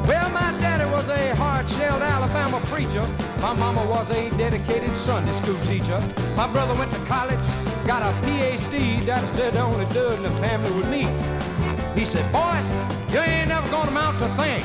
Well, 0.07 0.31
my 0.31 0.53
daddy 0.59 0.85
was 0.91 1.09
a 1.09 1.35
hard-shelled 1.37 2.03
Alabama 2.03 2.61
preacher. 2.67 3.07
My 3.41 3.53
mama 3.53 3.85
was 3.87 4.11
a 4.11 4.31
dedicated 4.31 4.93
Sunday 4.97 5.33
school 5.43 5.59
teacher. 5.67 6.03
My 6.37 6.47
brother 6.47 6.75
went 6.75 6.91
to 6.93 6.99
college, 7.07 7.39
got 7.89 8.03
a 8.03 8.13
PhD. 8.27 9.07
Daddy 9.07 9.27
said 9.35 9.55
the 9.55 9.61
only 9.61 9.87
dude 9.87 10.13
in 10.13 10.23
the 10.23 10.31
family 10.33 10.71
was 10.73 10.85
me. 10.91 11.09
He 11.99 12.05
said, 12.05 12.31
boy, 12.31 12.61
you 13.11 13.19
ain't 13.19 13.49
never 13.49 13.67
gonna 13.71 13.91
amount 13.91 14.19
to 14.19 14.27
a 14.27 14.35
thing. 14.37 14.63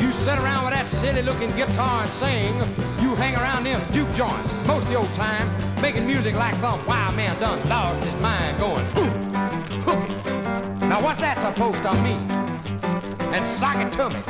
You 0.00 0.10
sit 0.24 0.38
around 0.38 0.64
with 0.64 0.72
that 0.72 0.86
silly-looking 0.88 1.54
guitar 1.54 2.04
and 2.04 2.10
sing. 2.10 2.54
You 3.02 3.14
hang 3.14 3.36
around 3.36 3.64
them 3.64 3.78
juke 3.92 4.12
joints 4.14 4.54
most 4.66 4.84
of 4.84 4.88
the 4.88 4.94
old 4.94 5.14
time, 5.14 5.46
making 5.82 6.06
music 6.06 6.34
like 6.34 6.54
some 6.54 6.84
wild 6.86 7.14
man 7.14 7.38
done 7.38 7.60
lost 7.68 8.02
his 8.02 8.20
mind 8.22 8.58
going, 8.58 8.84
ooh, 8.96 9.12
hooky. 9.84 10.14
Now 10.88 11.02
what's 11.04 11.20
that 11.20 11.36
supposed 11.38 11.82
to 11.82 11.92
mean? 12.02 12.46
and 13.36 13.44
sock 13.58 13.76
it 13.76 13.92
to 13.92 14.08
me. 14.08 14.20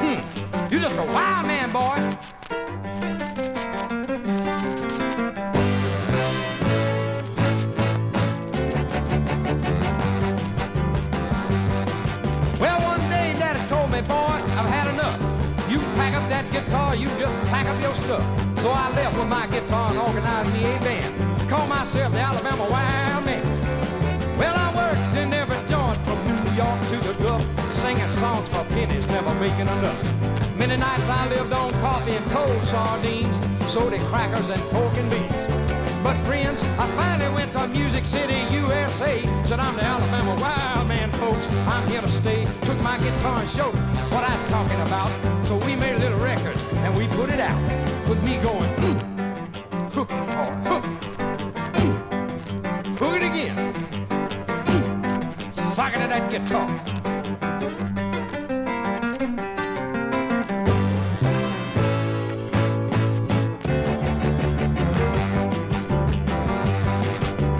Hmm, 0.00 0.72
you 0.72 0.78
just 0.80 0.96
a 0.96 1.04
wild 1.04 1.46
man, 1.46 1.70
boy. 1.70 2.16
Up. 18.16 18.24
So 18.60 18.70
I 18.70 18.90
left 18.92 19.16
with 19.18 19.28
my 19.28 19.46
guitar 19.46 19.90
and 19.90 19.98
organized 19.98 20.52
me 20.54 20.64
a 20.64 20.78
band. 20.80 21.12
Called 21.50 21.68
myself 21.68 22.12
the 22.12 22.20
Alabama 22.20 22.66
Wild 22.68 23.24
Man. 23.24 23.44
Well, 24.38 24.56
I 24.56 24.68
worked 24.74 25.16
in 25.16 25.32
every 25.32 25.60
joint 25.68 25.98
from 26.06 26.18
New 26.26 26.42
York 26.62 26.80
to 26.90 26.96
the 27.06 27.14
Gulf, 27.22 27.44
singing 27.72 28.10
songs 28.20 28.48
for 28.48 28.64
pennies, 28.74 29.06
never 29.08 29.32
making 29.34 29.68
enough. 29.76 30.00
Many 30.56 30.76
nights 30.76 31.08
I 31.08 31.28
lived 31.28 31.52
on 31.52 31.70
coffee 31.84 32.16
and 32.16 32.26
cold 32.30 32.62
sardines, 32.64 33.36
soda 33.70 33.98
crackers 34.08 34.48
and 34.48 34.62
pork 34.72 34.96
and 34.96 35.08
beans. 35.10 35.46
But 36.02 36.16
friends, 36.28 36.62
I 36.78 36.86
finally 36.94 37.34
went 37.34 37.52
to 37.52 37.66
Music 37.68 38.04
City, 38.04 38.38
USA. 38.54 39.20
Said 39.44 39.60
I'm 39.60 39.74
the 39.76 39.84
Alabama 39.84 40.34
wild 40.40 40.88
man, 40.88 41.10
folks. 41.12 41.46
I'm 41.66 41.86
here 41.88 42.00
to 42.00 42.08
stay. 42.08 42.46
Took 42.62 42.80
my 42.80 42.96
guitar 42.98 43.40
and 43.40 43.48
showed 43.50 43.74
what 44.14 44.22
I 44.22 44.32
was 44.34 44.44
talking 44.50 44.80
about. 44.82 45.10
So 45.46 45.56
we 45.66 45.74
made 45.74 45.96
a 45.96 45.98
little 45.98 46.18
record 46.20 46.55
and 46.86 46.96
we 46.96 47.08
put 47.08 47.28
it 47.30 47.40
out 47.40 47.60
with 48.08 48.22
me 48.22 48.36
going, 48.36 48.70
ooh, 48.84 48.94
hook, 49.90 50.08
oh, 50.12 50.52
hook, 50.68 50.84
hook 52.98 53.16
it 53.16 53.22
again 53.24 53.56
socket 55.74 56.00
of 56.00 56.08
that 56.08 56.30
guitar. 56.30 56.66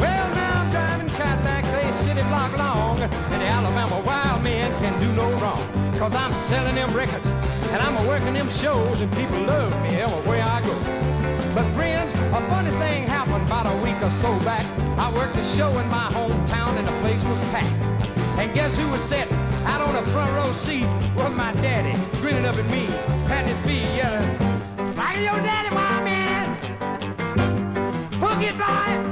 Well, 0.01 0.35
now 0.35 0.63
I'm 0.63 0.71
driving 0.71 1.11
Cadillacs 1.11 1.73
a 1.73 1.93
city 2.05 2.23
block 2.23 2.57
long, 2.57 3.01
and 3.03 3.13
the 3.43 3.47
Alabama 3.47 4.01
wild 4.07 4.43
man 4.45 4.71
can 4.81 5.01
do 5.01 5.13
no 5.13 5.31
wrong. 5.41 5.63
Cause 5.99 6.15
I'm 6.15 6.33
selling 6.49 6.75
them 6.75 6.93
records, 6.95 7.27
and 7.77 7.85
I'm 7.85 8.03
a 8.03 8.09
working 8.09 8.33
them 8.33 8.49
shows, 8.49 9.01
and 9.01 9.13
people 9.13 9.39
love 9.43 9.71
me 9.83 9.91
everywhere 10.01 10.43
I 10.43 10.63
go. 10.63 10.75
But 11.55 11.67
friends, 11.75 12.11
a 12.15 12.41
funny 12.49 12.71
thing 12.83 13.07
happened 13.07 13.45
about 13.45 13.67
a 13.67 13.77
week 13.85 14.01
or 14.03 14.11
so 14.23 14.33
back. 14.47 14.65
I 14.99 15.13
worked 15.13 15.37
a 15.37 15.45
show 15.45 15.69
in 15.79 15.87
my 15.89 16.09
hometown, 16.11 16.75
and 16.79 16.89
the 16.89 16.97
place 17.03 17.23
was 17.25 17.39
packed. 17.51 17.77
And 18.41 18.55
guess 18.55 18.75
who 18.79 18.89
was 18.89 19.03
sitting 19.03 19.35
out 19.67 19.83
on 19.83 19.93
the 19.93 20.11
front 20.11 20.33
row 20.33 20.55
seat 20.65 20.87
with 21.15 21.35
my 21.35 21.53
daddy, 21.61 22.01
grinning 22.23 22.47
up 22.47 22.57
at 22.57 22.65
me, 22.71 22.87
patting 23.29 23.55
his 23.55 23.59
feet, 23.67 23.95
yelling, 23.95 24.95
Fire 24.95 25.21
your 25.21 25.41
daddy, 25.43 25.75
my 25.75 26.03
man! 26.03 26.57
Hook 28.23 28.43
it, 28.43 28.57
boy! 28.57 29.06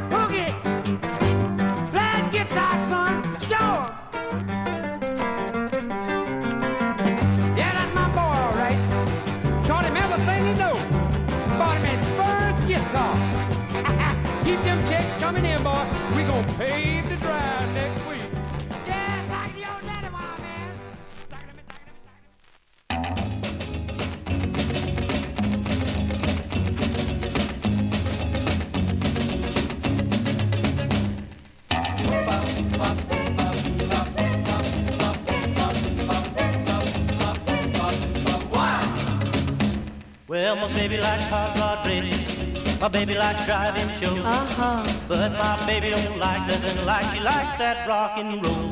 Well, 40.34 40.56
my 40.56 40.66
baby 40.74 40.96
likes 40.96 41.28
hot 41.28 41.56
rod 41.60 41.86
racing. 41.86 42.80
My 42.80 42.88
baby 42.88 43.14
likes 43.14 43.46
driving 43.46 43.88
shows. 43.90 44.18
Uh-huh. 44.18 44.82
But 45.06 45.30
my 45.30 45.64
baby 45.64 45.90
don't 45.90 46.18
like 46.18 46.48
nothing 46.48 46.84
like 46.84 47.04
she 47.14 47.20
likes 47.20 47.56
that 47.58 47.86
rock 47.86 48.18
and 48.18 48.44
roll. 48.44 48.68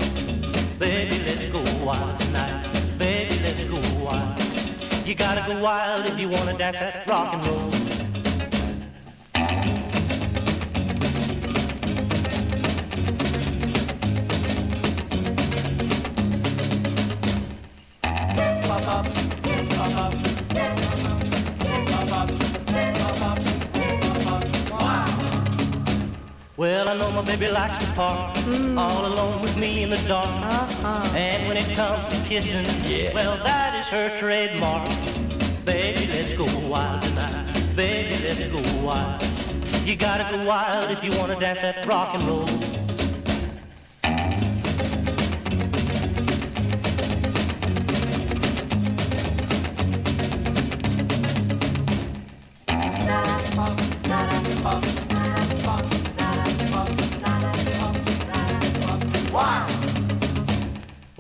Baby, 0.80 1.22
let's 1.24 1.46
go 1.46 1.62
wild 1.86 2.18
tonight. 2.18 2.66
Baby, 2.98 3.38
let's 3.44 3.62
go 3.62 3.78
wild. 4.04 4.42
You 5.06 5.14
gotta 5.14 5.44
go 5.46 5.62
wild 5.62 6.04
if 6.06 6.18
you 6.18 6.28
wanna 6.30 6.58
dance 6.58 6.80
that 6.80 7.06
rock 7.06 7.32
and 7.32 7.44
roll. 7.46 7.71
I 26.92 26.98
know 26.98 27.10
my 27.12 27.24
baby 27.24 27.50
likes 27.50 27.78
to 27.78 27.86
park 27.94 28.36
mm. 28.44 28.78
all 28.78 29.06
alone 29.06 29.40
with 29.40 29.56
me 29.56 29.82
in 29.82 29.88
the 29.88 29.96
dark. 30.06 30.28
Uh-huh. 30.28 31.16
And 31.16 31.48
when 31.48 31.56
it 31.56 31.64
comes 31.74 32.06
to 32.08 32.28
kissing, 32.28 32.68
yeah. 32.84 33.14
well, 33.14 33.42
that 33.44 33.74
is 33.80 33.88
her 33.88 34.14
trademark. 34.18 34.90
Baby, 35.64 36.06
let's 36.12 36.34
go 36.34 36.44
wild 36.68 37.02
tonight. 37.02 37.50
Baby, 37.74 38.22
let's 38.22 38.44
go 38.44 38.60
wild. 38.84 39.24
You 39.86 39.96
gotta 39.96 40.36
go 40.36 40.44
wild 40.44 40.90
if 40.90 41.02
you 41.02 41.18
wanna 41.18 41.40
dance 41.40 41.62
that 41.62 41.86
rock 41.86 42.14
and 42.14 42.24
roll. 42.24 42.71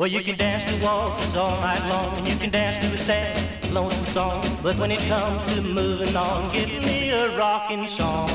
Well, 0.02 0.10
you 0.10 0.20
can 0.20 0.36
dance 0.36 0.64
to 0.64 0.84
waltzes 0.84 1.36
all 1.36 1.60
night 1.60 1.80
long, 1.88 2.18
and 2.18 2.26
you 2.26 2.34
can 2.34 2.50
dance 2.50 2.76
to 2.78 2.92
a 2.92 2.98
sad, 2.98 3.40
lonesome 3.70 4.04
song. 4.04 4.58
But 4.60 4.76
when 4.78 4.90
it 4.90 4.98
comes 5.02 5.46
to 5.54 5.62
moving 5.62 6.16
on, 6.16 6.52
give 6.52 6.70
me 6.82 7.10
a 7.10 7.38
rocking 7.38 7.86
song. 7.86 8.28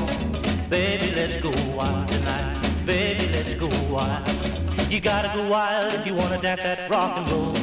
Baby, 0.70 1.12
let's 1.14 1.36
go 1.36 1.50
wild 1.76 2.10
tonight. 2.10 2.56
Baby, 2.86 3.28
let's 3.34 3.52
go 3.52 3.68
wild. 3.92 4.26
You 4.88 4.98
gotta 5.02 5.30
go 5.36 5.46
wild 5.50 5.92
if 5.92 6.06
you 6.06 6.14
wanna 6.14 6.40
dance 6.40 6.62
that 6.62 6.88
rock 6.88 7.18
and 7.18 7.28
roll. 7.30 7.54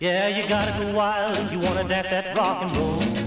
Yeah, 0.00 0.28
you 0.28 0.48
gotta 0.48 0.72
go 0.82 0.96
wild 0.96 1.36
if 1.40 1.52
you 1.52 1.58
wanna 1.58 1.86
dance 1.86 2.08
that 2.08 2.34
rock 2.34 2.62
and 2.62 2.74
roll. 2.78 3.21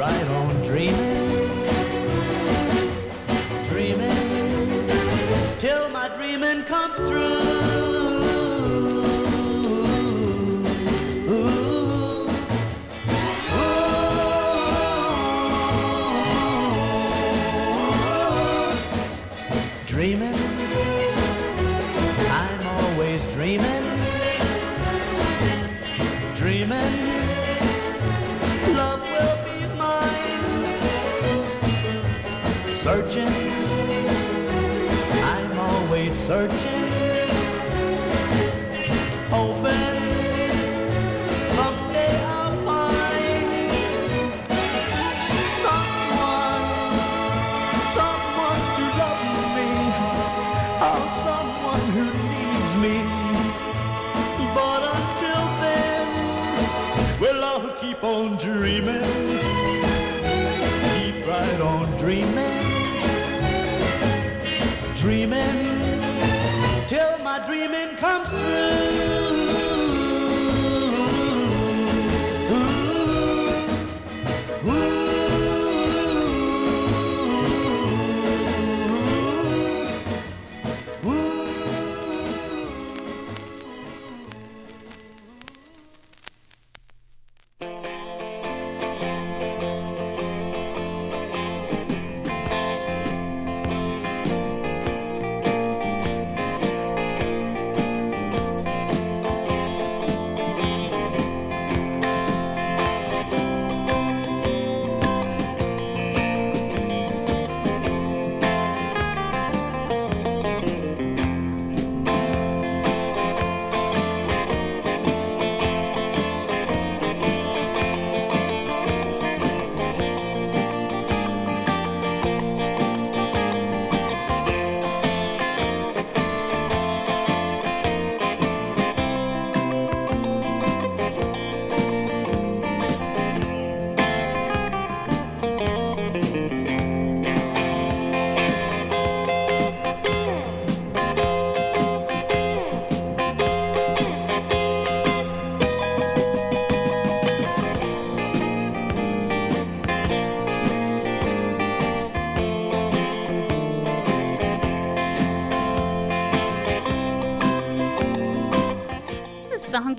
Right 0.00 0.28
on 0.28 0.62
dreaming, 0.62 1.50
dreaming 3.68 4.88
till 5.58 5.90
my 5.90 6.10
dreaming 6.16 6.62
comes 6.62 6.96
true. 6.96 7.49
Always 36.40 36.69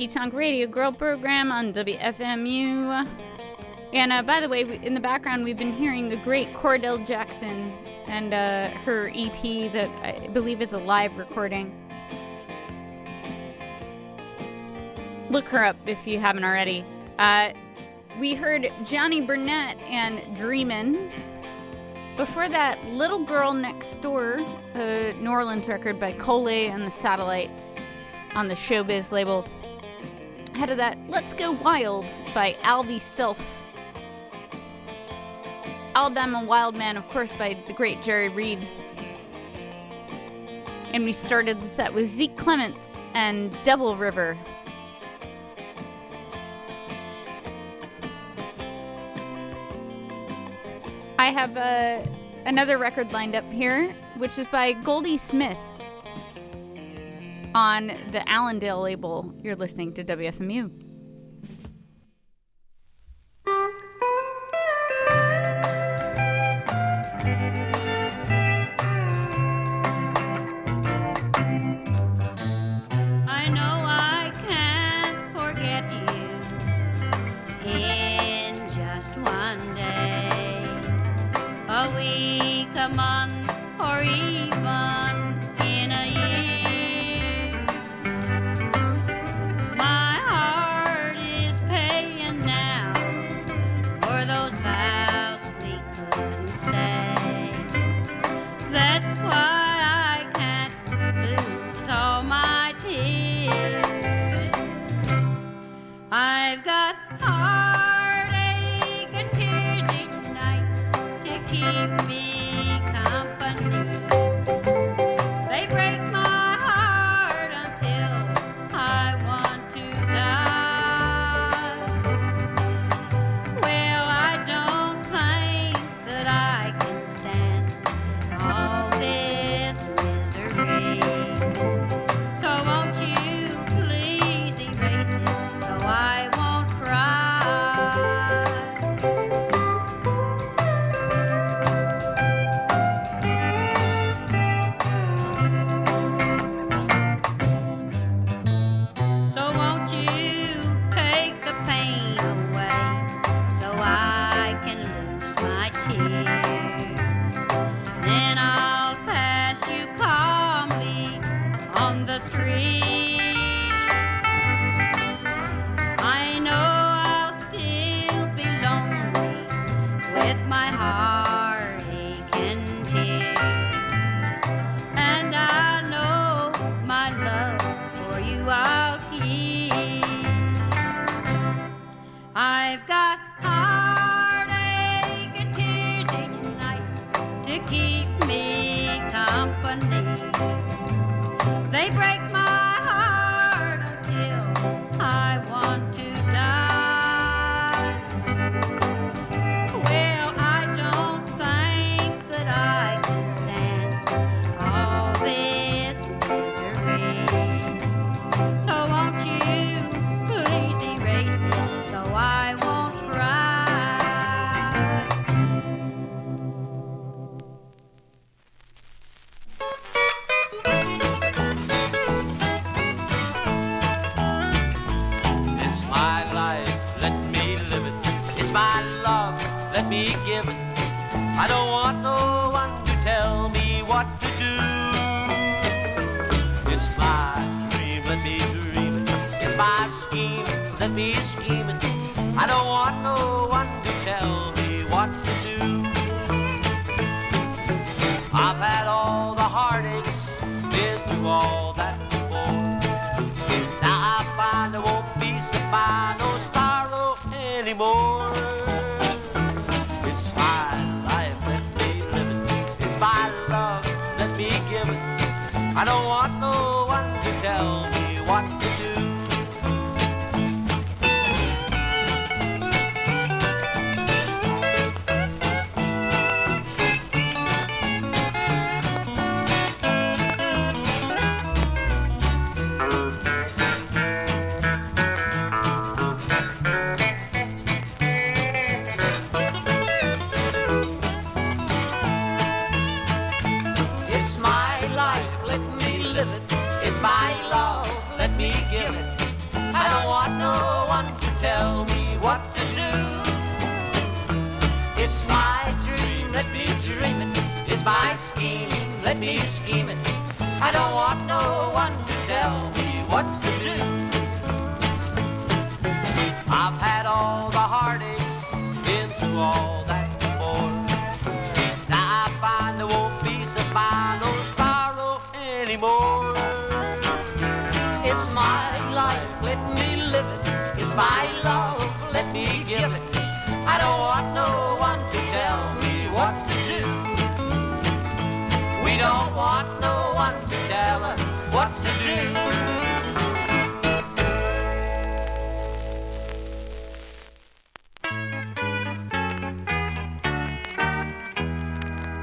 Honky 0.01 0.11
Tonk 0.11 0.33
Radio 0.33 0.65
Girl 0.65 0.91
program 0.91 1.51
on 1.51 1.71
WFMU. 1.73 3.07
And 3.93 4.11
uh, 4.11 4.23
by 4.23 4.39
the 4.39 4.49
way, 4.49 4.61
in 4.81 4.95
the 4.95 4.99
background, 4.99 5.43
we've 5.43 5.59
been 5.59 5.73
hearing 5.73 6.09
the 6.09 6.15
great 6.15 6.51
Cordell 6.53 7.05
Jackson 7.05 7.71
and 8.07 8.33
uh, 8.33 8.69
her 8.79 9.11
EP 9.13 9.71
that 9.73 9.89
I 10.03 10.27
believe 10.29 10.59
is 10.59 10.73
a 10.73 10.79
live 10.79 11.15
recording. 11.17 11.71
Look 15.29 15.47
her 15.49 15.63
up 15.63 15.75
if 15.85 16.07
you 16.07 16.19
haven't 16.19 16.45
already. 16.45 16.83
Uh, 17.19 17.51
we 18.19 18.33
heard 18.33 18.71
Johnny 18.83 19.21
Burnette 19.21 19.79
and 19.83 20.35
Dreamin'. 20.35 21.11
Before 22.17 22.49
that, 22.49 22.83
Little 22.87 23.23
Girl 23.23 23.53
Next 23.53 24.01
Door, 24.01 24.39
a 24.73 25.13
New 25.19 25.29
Orleans 25.29 25.67
record 25.67 25.99
by 25.99 26.13
Collay 26.13 26.67
and 26.69 26.81
the 26.81 26.91
Satellites 26.91 27.77
on 28.33 28.47
the 28.47 28.55
Showbiz 28.55 29.11
label. 29.11 29.45
Ahead 30.61 30.69
of 30.69 30.77
that, 30.77 30.95
Let's 31.07 31.33
Go 31.33 31.53
Wild 31.53 32.05
by 32.35 32.55
Alvie 32.61 33.01
Self. 33.01 33.57
Alabama 35.95 36.43
Wild 36.43 36.75
Man, 36.75 36.97
of 36.97 37.09
course, 37.09 37.33
by 37.33 37.57
the 37.65 37.73
great 37.73 37.99
Jerry 38.03 38.29
Reed. 38.29 38.67
And 40.93 41.03
we 41.03 41.13
started 41.13 41.63
the 41.63 41.67
set 41.67 41.91
with 41.91 42.05
Zeke 42.05 42.37
Clements 42.37 43.01
and 43.15 43.51
Devil 43.63 43.95
River. 43.95 44.37
I 51.17 51.31
have 51.31 51.57
uh, 51.57 52.05
another 52.45 52.77
record 52.77 53.11
lined 53.11 53.35
up 53.35 53.51
here, 53.51 53.95
which 54.17 54.37
is 54.37 54.45
by 54.49 54.73
Goldie 54.73 55.17
Smith 55.17 55.57
on 57.53 57.87
the 58.11 58.27
Allendale 58.29 58.81
label. 58.81 59.33
You're 59.41 59.55
listening 59.55 59.93
to 59.93 60.03
WFMU. 60.03 60.71
I 73.27 73.47
know 73.49 73.81
I 73.83 74.31
can't 74.47 75.37
forget 75.37 75.91
you 75.91 77.71
in 77.71 78.55
just 78.71 79.17
one 79.17 79.75
day, 79.75 80.63
a 81.67 81.91
week, 81.95 82.69
a 82.75 82.89
month, 82.95 83.40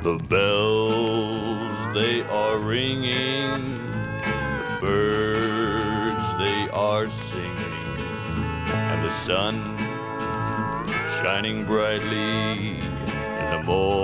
The 0.09 0.17
bells, 0.25 1.77
they 1.93 2.23
are 2.23 2.57
ringing. 2.57 3.75
The 3.75 4.79
birds, 4.81 6.33
they 6.39 6.67
are 6.71 7.11
singing. 7.11 7.93
And 8.73 9.05
the 9.05 9.11
sun 9.11 9.77
shining 11.21 11.67
brightly 11.67 12.79
in 12.79 13.51
the 13.51 13.63
morn. 13.67 13.99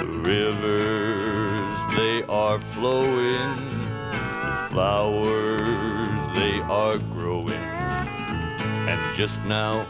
The 0.00 0.06
rivers, 0.30 1.76
they 1.94 2.22
are 2.30 2.58
flowing. 2.58 3.58
The 4.10 4.68
flowers, 4.70 6.18
they 6.34 6.60
are 6.62 6.96
growing. 6.96 7.52
And 8.88 9.14
just 9.14 9.44
now, 9.44 9.86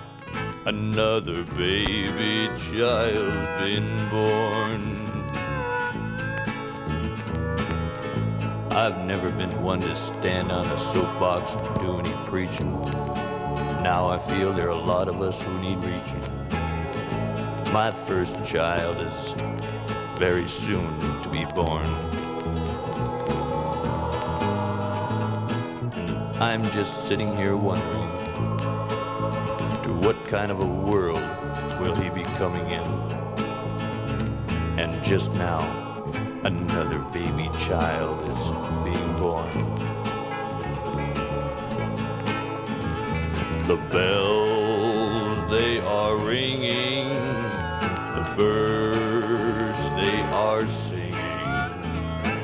Another 0.65 1.43
baby 1.57 2.49
child's 2.57 3.49
been 3.61 4.09
born. 4.11 5.03
I've 8.71 8.97
never 9.05 9.33
been 9.33 9.61
one 9.61 9.81
to 9.81 9.97
stand 9.97 10.53
on 10.53 10.65
a 10.65 10.79
soapbox 10.79 11.55
and 11.55 11.81
do 11.81 11.99
any 11.99 12.13
preaching. 12.31 12.81
Now 13.83 14.07
I 14.07 14.19
feel 14.19 14.53
there 14.53 14.69
are 14.69 14.71
a 14.71 14.77
lot 14.77 15.09
of 15.09 15.21
us 15.21 15.43
who 15.43 15.53
need 15.59 15.79
reaching. 15.79 16.23
My 17.73 17.91
first 18.07 18.45
child 18.45 18.99
is 18.99 19.33
very 20.17 20.47
soon 20.47 20.97
to 21.23 21.29
be 21.29 21.45
born. 21.57 21.89
I'm 26.41 26.63
just 26.71 27.09
sitting 27.09 27.37
here 27.37 27.57
wondering 27.57 28.02
kind 30.33 30.51
of 30.51 30.61
a 30.61 30.65
world 30.65 31.21
will 31.79 31.95
he 31.95 32.09
be 32.09 32.23
coming 32.41 32.67
in? 32.71 32.83
And 34.81 35.05
just 35.05 35.31
now, 35.35 35.61
another 36.43 37.01
baby 37.13 37.51
child 37.59 38.27
is 38.31 38.45
being 38.83 39.17
born. 39.19 39.53
The 43.67 43.77
bells, 43.91 45.51
they 45.51 45.81
are 45.81 46.17
ringing. 46.17 47.11
The 48.17 48.35
birds, 48.39 49.85
they 50.01 50.19
are 50.33 50.67
singing. 50.67 51.15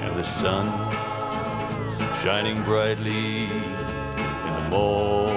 And 0.04 0.14
the 0.14 0.24
sun 0.24 0.66
shining 2.22 2.62
brightly 2.64 3.44
in 3.44 4.52
the 4.56 4.66
morn. 4.68 5.27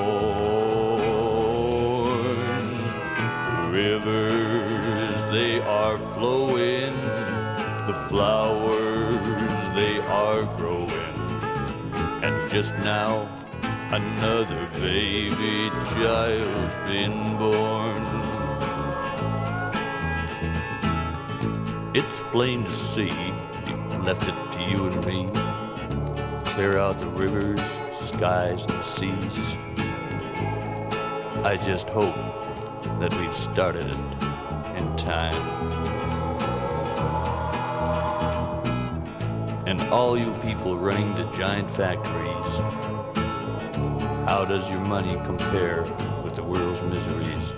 Just 12.52 12.76
now, 12.80 13.30
another 13.92 14.68
baby 14.74 15.70
child's 15.94 16.76
been 16.86 17.38
born. 17.38 18.04
It's 21.96 22.22
plain 22.24 22.66
to 22.66 22.74
see, 22.74 23.14
left 24.02 24.24
it 24.28 24.36
to 24.52 24.70
you 24.70 24.88
and 24.88 25.06
me. 25.06 25.30
Clear 26.52 26.78
out 26.78 27.00
the 27.00 27.08
rivers, 27.08 27.62
skies, 28.04 28.66
and 28.66 28.84
seas. 28.84 29.56
I 31.46 31.58
just 31.64 31.88
hope 31.88 32.16
that 33.00 33.14
we've 33.14 33.38
started 33.38 33.88
it 33.88 34.78
in 34.78 34.98
time. 34.98 35.71
And 39.72 39.82
all 39.84 40.18
you 40.18 40.34
people 40.44 40.78
running 40.78 41.16
to 41.16 41.24
giant 41.32 41.72
factories, 41.72 42.54
how 44.28 44.44
does 44.44 44.70
your 44.70 44.82
money 44.82 45.14
compare 45.26 45.84
with 46.26 46.36
the 46.36 46.44
world's 46.44 46.82
miseries? 46.82 47.54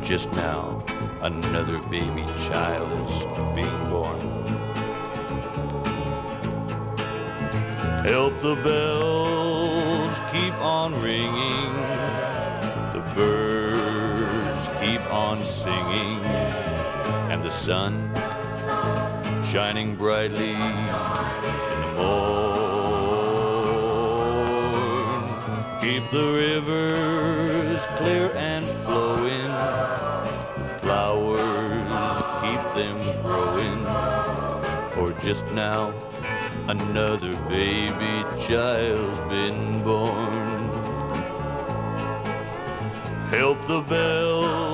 Just 0.00 0.32
now, 0.32 0.82
another 1.20 1.80
baby 1.90 2.24
child 2.48 2.90
is 3.10 3.18
being 3.54 3.90
born. 3.90 4.18
Help 8.06 8.40
the 8.40 8.54
bells 8.64 10.18
keep 10.32 10.54
on 10.62 10.94
ringing, 11.02 11.72
the 12.94 13.04
birds 13.14 14.68
keep 14.80 15.04
on 15.12 15.44
singing, 15.44 16.24
and 17.30 17.44
the 17.44 17.50
sun 17.50 18.07
shining 19.48 19.96
brightly 19.96 20.50
in 20.50 20.58
the 20.58 21.94
morn. 21.96 22.68
Keep 25.80 26.10
the 26.10 26.32
rivers 26.34 27.80
clear 27.96 28.30
and 28.36 28.66
flowing, 28.82 29.52
the 30.58 30.68
flowers 30.82 32.22
keep 32.42 32.62
them 32.74 32.98
growing. 33.22 33.86
For 34.92 35.12
just 35.24 35.46
now, 35.52 35.94
another 36.68 37.34
baby 37.48 38.24
child's 38.38 39.20
been 39.32 39.82
born. 39.82 40.68
Help 43.30 43.66
the 43.66 43.80
bells 43.80 44.67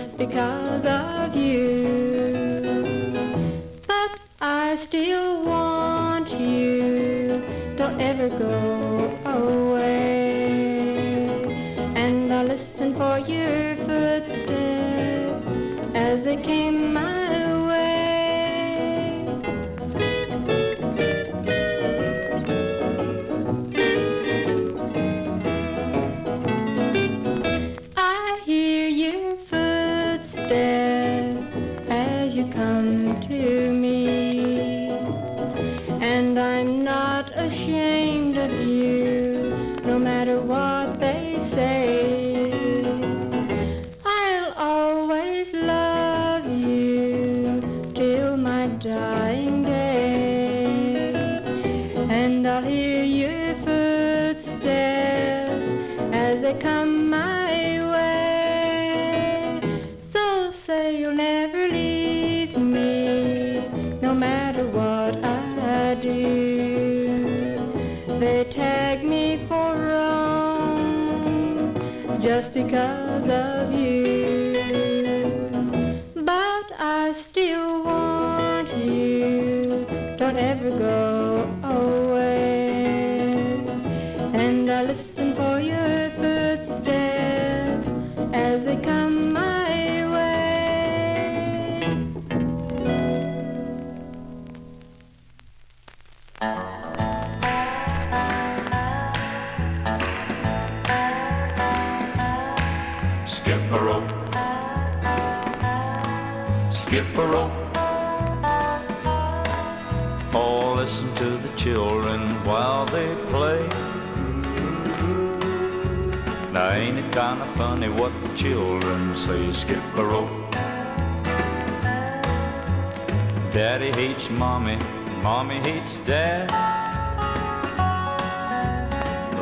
just 0.00 0.16
because 0.16 0.86
of 0.86 1.36
you. 1.36 2.72
But 3.86 4.18
I 4.40 4.74
still 4.76 5.44
want 5.44 6.30
you, 6.32 7.42
don't 7.76 8.00
ever 8.00 8.30
go 8.30 9.10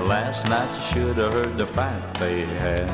Last 0.09 0.47
night 0.47 0.75
you 0.75 0.83
should 0.91 1.19
have 1.19 1.35
heard 1.35 1.59
the 1.59 1.67
fight 1.67 2.15
they 2.15 2.47
had. 2.47 2.89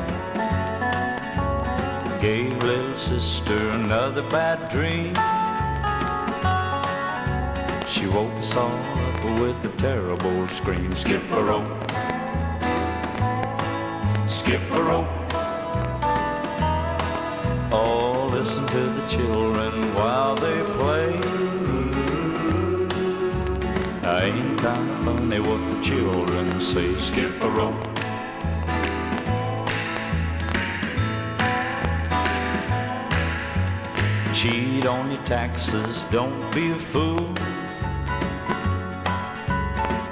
Gave 2.19 2.61
little 2.61 2.97
sister 2.97 3.57
another 3.69 4.21
bad 4.23 4.67
dream. 4.69 5.15
She 7.87 8.05
woke 8.07 8.33
us 8.33 8.57
all 8.57 8.67
up 8.67 9.39
with 9.39 9.63
a 9.63 9.69
terrible 9.77 10.45
scream. 10.49 10.93
Skip 10.93 11.23
a 11.31 11.41
rope. 11.41 11.89
Skip 14.29 14.69
a 14.71 14.83
rope. 14.83 15.07
Oh, 17.71 18.27
listen 18.29 18.67
to 18.67 18.89
the 18.89 19.07
children 19.07 19.95
while 19.95 20.35
they 20.35 20.61
play. 20.73 21.44
I 24.07 24.25
ain't 24.25 24.59
of 24.59 25.03
funny 25.03 25.39
what 25.39 25.67
the 25.67 25.81
children 25.81 26.61
say. 26.61 26.93
Skip 26.99 27.41
a 27.41 27.49
rope. 27.49 27.73
Cheat 34.35 34.85
on 34.85 35.11
your 35.11 35.23
taxes, 35.23 36.03
don't 36.11 36.53
be 36.53 36.69
a 36.69 36.77
fool. 36.77 37.33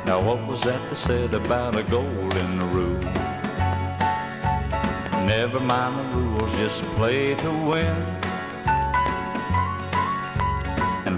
Now 0.07 0.19
what 0.21 0.47
was 0.47 0.61
that 0.61 0.89
they 0.89 0.95
said 0.95 1.35
about 1.35 1.75
a 1.75 1.83
golden 1.83 2.71
rule? 2.71 2.99
Never 5.27 5.59
mind 5.59 5.99
the 5.99 6.17
rules, 6.17 6.51
just 6.53 6.83
play 6.95 7.35
to 7.35 7.51
win. 7.51 8.22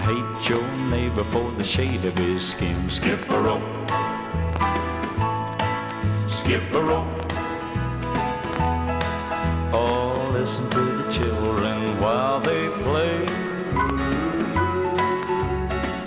Hate 0.06 0.48
your 0.48 0.68
neighbor 0.88 1.24
for 1.24 1.50
the 1.58 1.64
shade 1.64 2.04
of 2.04 2.16
his 2.16 2.46
skin. 2.50 2.88
Skip 2.88 3.28
a 3.28 3.40
rope. 3.40 3.90
Skip 6.30 6.62
a 6.72 6.80
rope. 6.80 7.32
Oh, 9.74 10.30
listen 10.32 10.70
to 10.70 10.84
the 11.00 11.10
children 11.10 12.00
while 12.00 12.38
they 12.38 12.68
play. 12.86 13.18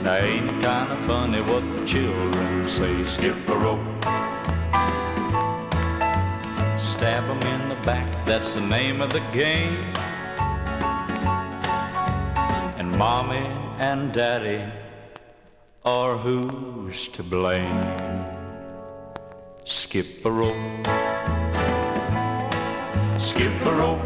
Now 0.01 0.15
ain't 0.15 0.49
it 0.49 0.59
kinda 0.61 0.97
funny 1.05 1.41
what 1.41 1.63
the 1.73 1.85
children 1.85 2.69
say? 2.69 3.03
Skip 3.03 3.49
a 3.49 3.57
rope. 3.65 3.85
Stab 6.79 7.25
'em 7.33 7.41
in 7.53 7.61
the 7.67 7.79
back, 7.83 8.07
that's 8.25 8.53
the 8.53 8.61
name 8.61 9.01
of 9.01 9.11
the 9.11 9.23
game. 9.33 9.83
And 12.79 12.89
mommy 12.97 13.68
and 13.79 14.11
daddy 14.11 14.61
are 15.85 16.17
who's 16.17 17.07
to 17.07 17.23
blame? 17.23 18.25
Skip 19.63 20.25
a 20.25 20.31
rope. 20.31 20.85
Skip 23.17 23.53
a 23.65 23.73
rope. 23.73 24.01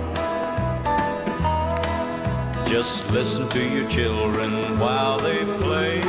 Just 2.68 3.10
listen 3.10 3.50
to 3.50 3.68
your 3.68 3.90
children 3.90 4.78
while 4.78 5.20
they 5.20 5.44
play. 5.58 6.02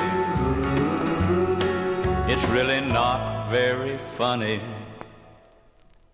It's 2.31 2.45
really 2.49 2.83
not 2.83 3.49
very 3.49 3.97
funny 4.19 4.61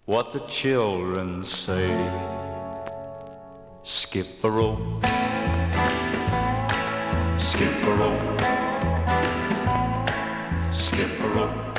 what 0.04 0.32
the 0.32 0.40
children 0.46 1.44
say. 1.44 1.90
Skip 3.82 4.44
a 4.44 4.50
rope. 4.50 5.19
Skip 7.60 7.84
a 7.84 7.94
rope, 7.94 8.40
skip 10.72 11.20
a 11.20 11.28
rope, 11.28 11.69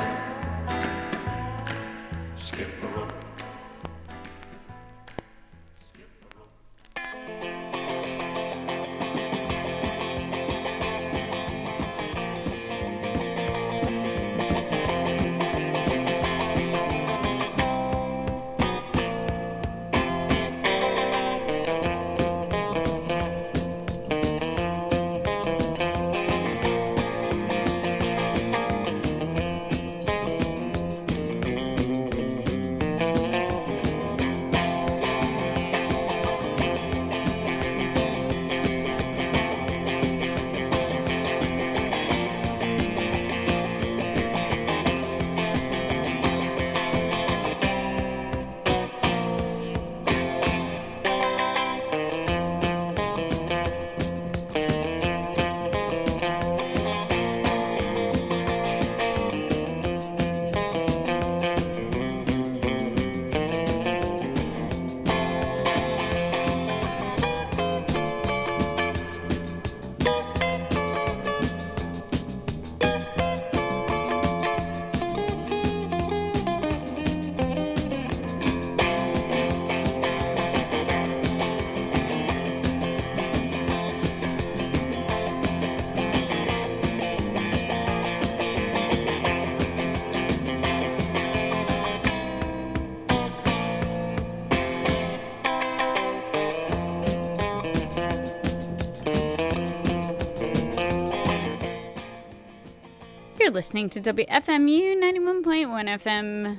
You're 103.52 103.56
listening 103.56 103.90
to 103.90 104.00
WFMU 104.00 104.96
91.1 104.96 106.00
FM. 106.00 106.58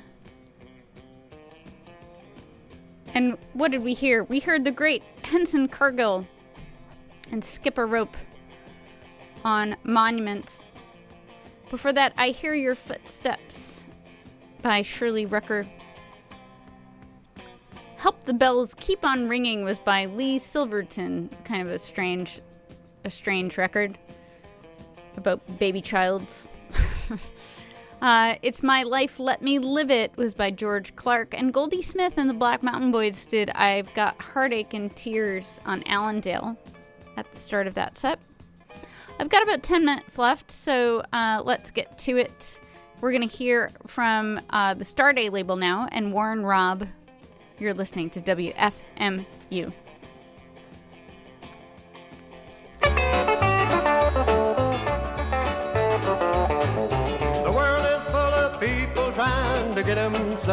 And 3.16 3.36
what 3.54 3.72
did 3.72 3.84
we 3.84 3.96
hear? 3.96 4.24
We 4.24 4.40
heard 4.40 4.64
the 4.64 4.70
great 4.70 5.02
Henson 5.24 5.68
Cargill 5.68 6.28
and 7.32 7.44
Skip 7.44 7.80
A 7.80 7.86
Rope 7.88 8.16
on 9.44 9.76
Monuments. 9.84 10.62
Before 11.72 11.94
that, 11.94 12.14
I 12.16 12.30
Hear 12.30 12.54
Your 12.54 12.76
Footsteps 12.76 13.86
by 14.62 14.84
Shirley 14.84 15.26
Rucker. 15.26 15.66
Help 17.98 18.24
the 18.26 18.36
Bells 18.36 18.76
Keep 18.76 19.04
on 19.04 19.28
Ringing 19.28 19.64
was 19.64 19.80
by 19.80 20.06
Lee 20.06 20.38
Silverton. 20.38 21.32
Kind 21.44 21.64
of 21.64 21.74
a 21.74 21.80
strange 21.80 22.40
a 23.04 23.10
strange 23.10 23.58
record 23.58 23.98
about 25.18 25.58
baby 25.58 25.82
childs. 25.82 26.50
Uh, 28.04 28.36
it's 28.42 28.62
My 28.62 28.84
Life, 28.84 29.18
Let 29.18 29.42
Me 29.42 29.60
Live 29.60 29.90
It 29.90 30.12
was 30.18 30.34
by 30.34 30.52
George 30.52 30.94
Clark, 30.98 31.34
and 31.34 31.54
Goldie 31.54 31.82
Smith 31.82 32.16
and 32.18 32.30
the 32.30 32.34
Black 32.34 32.62
Mountain 32.62 32.92
Boys 32.92 33.26
did 33.26 33.50
I've 33.52 33.92
Got 33.94 34.22
Heartache 34.22 34.74
and 34.74 34.94
Tears 34.94 35.62
on 35.66 35.88
Allendale 35.88 36.58
at 37.16 37.32
the 37.32 37.38
start 37.38 37.66
of 37.66 37.76
that 37.76 37.98
set. 37.98 38.20
I've 39.20 39.30
got 39.30 39.42
about 39.42 39.64
10 39.64 39.86
minutes 39.86 40.18
left, 40.18 40.52
so 40.52 41.02
uh, 41.14 41.42
let's 41.46 41.72
get 41.72 41.98
to 42.00 42.18
it. 42.18 42.60
We're 43.00 43.12
going 43.12 43.28
to 43.28 43.36
hear 43.36 43.72
from 43.88 44.42
uh, 44.50 44.74
the 44.74 44.84
Starday 44.84 45.32
label 45.32 45.56
now 45.56 45.88
and 45.94 46.12
Warren 46.12 46.44
Robb. 46.44 46.86
You're 47.58 47.74
listening 47.74 48.10
to 48.12 48.20
WFMU. 48.20 49.74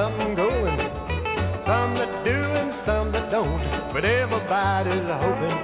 Something 0.01 0.35
going. 0.35 0.79
Some 1.71 1.93
that 2.01 2.13
do 2.25 2.39
and 2.61 2.73
some 2.87 3.13
that 3.13 3.31
don't, 3.31 3.63
but 3.93 4.03
everybody's 4.03 5.09
hoping. 5.25 5.59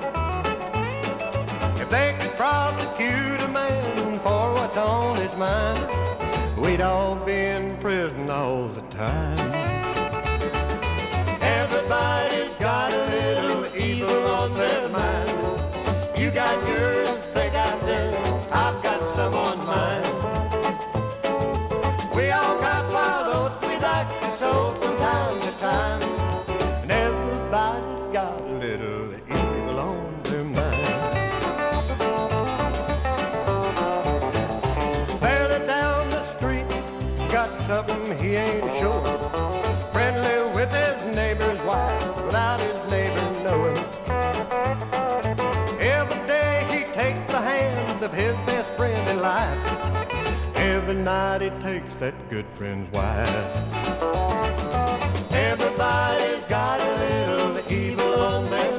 If 1.83 1.89
they 1.89 2.09
could 2.19 2.35
prosecute 2.43 3.41
a 3.49 3.51
man 3.61 4.19
for 4.19 4.45
what's 4.57 4.77
on 4.77 5.17
his 5.25 5.35
mind, 5.47 5.81
we'd 6.61 6.83
all 6.83 7.17
be 7.17 7.39
in 7.57 7.79
prison 7.79 8.29
all 8.29 8.69
the 8.79 8.85
time. 9.05 9.39
Everybody's 11.41 12.55
got 12.69 12.93
a 12.93 13.05
little 13.17 13.65
evil 13.75 14.23
on 14.41 14.53
their 14.63 14.87
mind. 14.91 15.31
You 16.21 16.31
got 16.31 16.57
yours, 16.69 17.16
night 51.07 51.41
he 51.41 51.51
takes 51.63 51.95
that 52.03 52.15
good 52.29 52.45
friend's 52.57 52.93
wife. 52.93 53.29
Everybody's 55.31 56.43
got 56.47 56.81
a 56.81 56.93
little 57.05 57.73
evil 57.73 58.15
on 58.21 58.51
their 58.51 58.76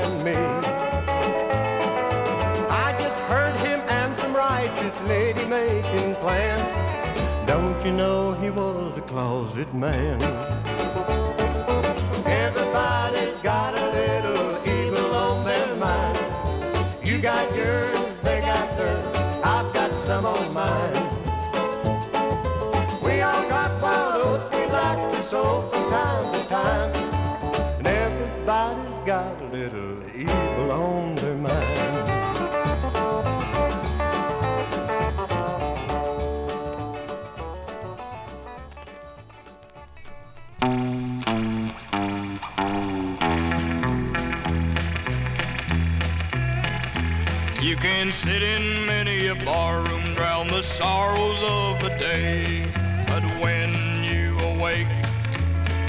and 0.00 0.24
me. 0.24 0.38
I 2.84 2.88
just 3.02 3.18
heard 3.30 3.56
him 3.66 3.80
and 3.98 4.10
some 4.18 4.34
righteous 4.34 4.96
lady 5.06 5.44
making 5.44 6.14
plans. 6.16 6.68
Don't 7.46 7.78
you 7.84 7.92
know 7.92 8.32
he 8.42 8.50
was 8.50 8.96
a 8.96 9.02
closet 9.02 9.72
man? 9.74 10.22
Everybody's 12.44 13.38
got 13.38 13.72
a 13.84 13.86
little 14.00 14.68
evil 14.76 15.10
on 15.14 15.44
their 15.44 15.76
mind. 15.76 16.18
You 17.02 17.20
got 17.20 17.44
yours, 17.54 17.98
they 18.22 18.40
got 18.40 18.66
theirs, 18.76 19.16
I've 19.44 19.72
got 19.74 19.90
some 20.06 20.24
on 20.24 20.52
mine. 20.52 21.02
We 23.04 23.20
all 23.20 23.44
got 23.48 23.70
wild 23.82 24.22
oats 24.26 24.46
we 24.54 24.64
like 24.66 25.02
to 25.14 25.22
sow 25.22 25.68
from 25.70 25.90
time 25.90 26.32
to 26.34 26.42
time. 26.48 26.90
And 27.78 27.86
everybody's 27.86 28.91
got 29.06 29.40
a 29.40 29.44
little 29.46 29.98
evil 30.14 30.70
on 30.70 31.16
their 31.16 31.34
mind. 31.34 32.08
You 47.60 47.76
can 47.76 48.12
sit 48.12 48.42
in 48.42 48.86
many 48.86 49.26
a 49.26 49.34
barroom, 49.34 50.14
drown 50.14 50.46
the 50.46 50.62
sorrows 50.62 51.42
of 51.42 51.82
the 51.82 51.96
day. 51.98 52.72
But 53.08 53.24
when 53.42 54.04
you 54.04 54.38
awake, 54.38 54.86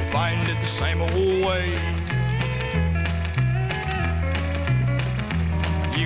find 0.09 0.47
it 0.49 0.59
the 0.59 0.65
same 0.65 1.01
old 1.01 1.45
way. 1.45 1.92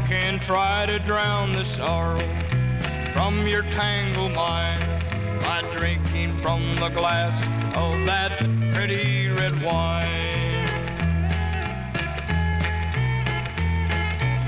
can 0.07 0.39
try 0.39 0.85
to 0.85 0.99
drown 0.99 1.51
the 1.51 1.65
sorrow 1.65 2.17
from 3.11 3.45
your 3.45 3.63
tangled 3.63 4.33
mind 4.33 4.81
by 5.41 5.61
drinking 5.69 6.29
from 6.37 6.61
the 6.75 6.87
glass 6.87 7.43
of 7.75 8.05
that 8.05 8.39
pretty 8.71 9.27
red 9.27 9.61
wine. 9.61 10.65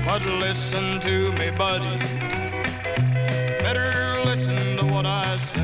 But 0.02 0.24
listen 0.24 0.98
to 1.00 1.30
me, 1.32 1.50
buddy. 1.50 1.98
Better 3.60 4.16
listen 4.24 4.78
to 4.78 4.86
what 4.86 5.04
I 5.04 5.36
say. 5.36 5.60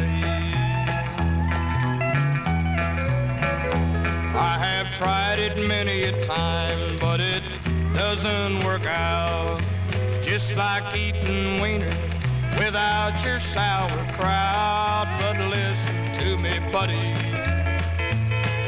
I 4.34 4.58
have 4.60 4.94
tried 4.94 5.38
it 5.38 5.66
many 5.66 6.02
a 6.02 6.22
time, 6.26 6.98
but 6.98 7.18
it 7.20 7.42
doesn't 7.94 8.62
work 8.62 8.84
out. 8.84 9.58
Just 10.36 10.54
like 10.54 10.94
eating 10.94 11.62
wiener 11.62 11.96
without 12.58 13.24
your 13.24 13.38
sauerkraut. 13.38 15.08
But 15.18 15.38
listen 15.48 16.12
to 16.12 16.36
me, 16.36 16.58
buddy. 16.70 17.14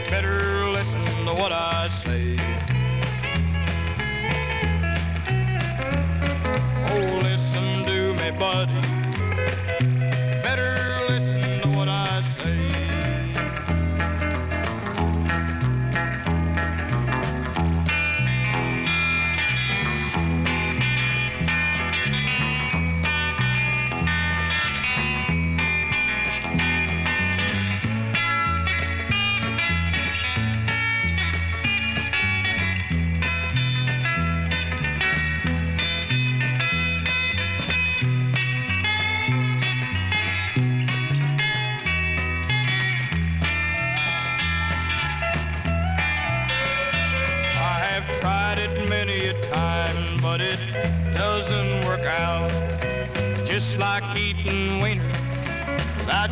Better 0.08 0.66
listen 0.70 1.04
to 1.26 1.34
what 1.34 1.52
I 1.52 1.88
say. 1.88 2.38
Oh, 6.88 7.18
listen 7.22 7.84
to 7.84 8.14
me, 8.14 8.30
buddy. 8.30 8.97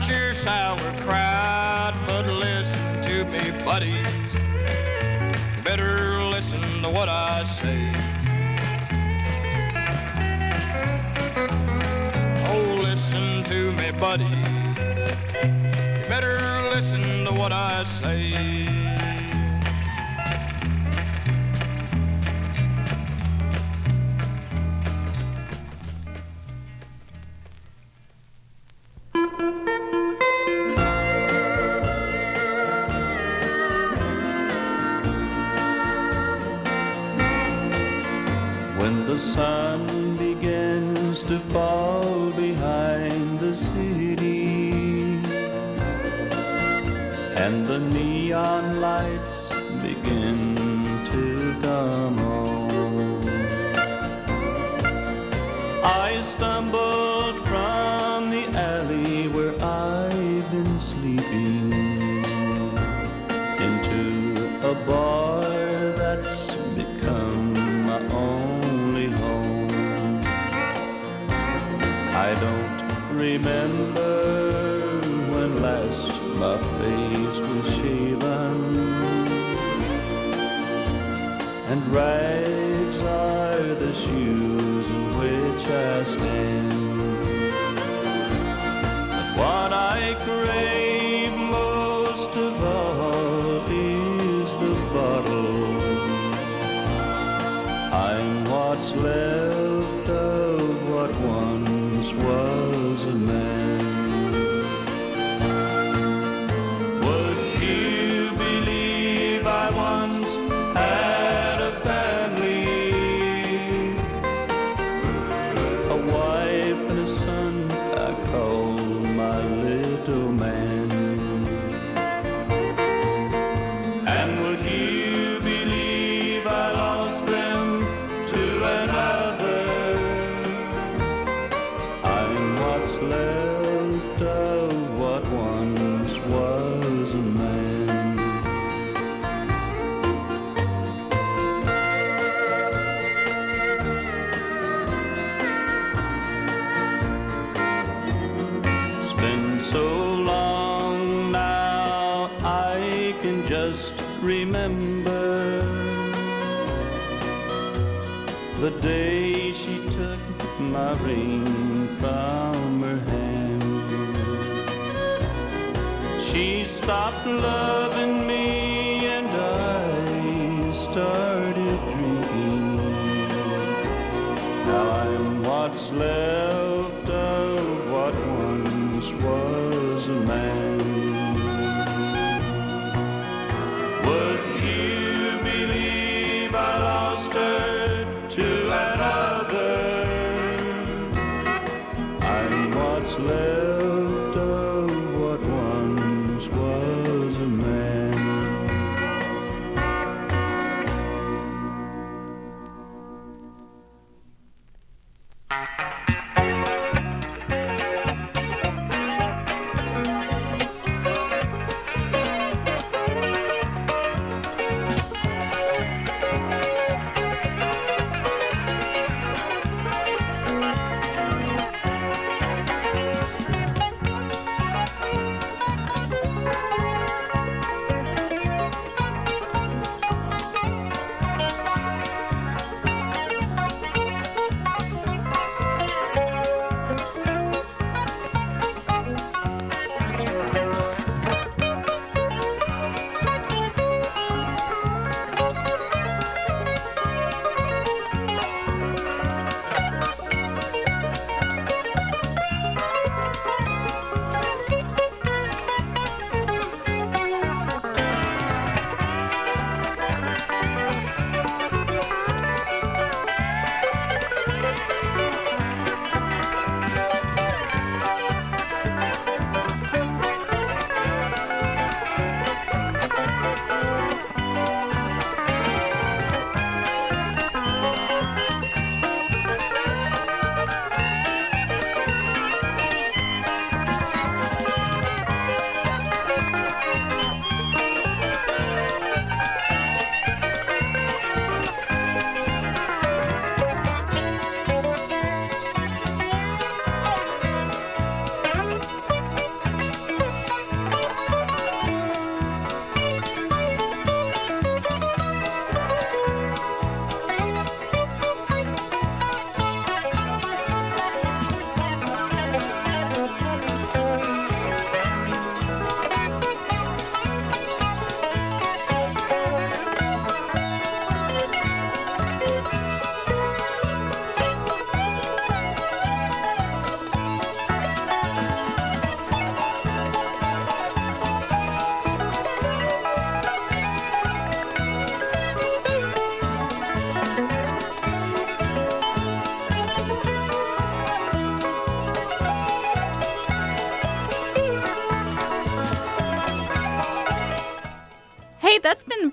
your 0.09 0.35
sauerkraut, 0.35 1.95
but 2.07 2.27
listen 2.27 3.03
to 3.03 3.25
me, 3.25 3.51
buddy. 3.65 4.16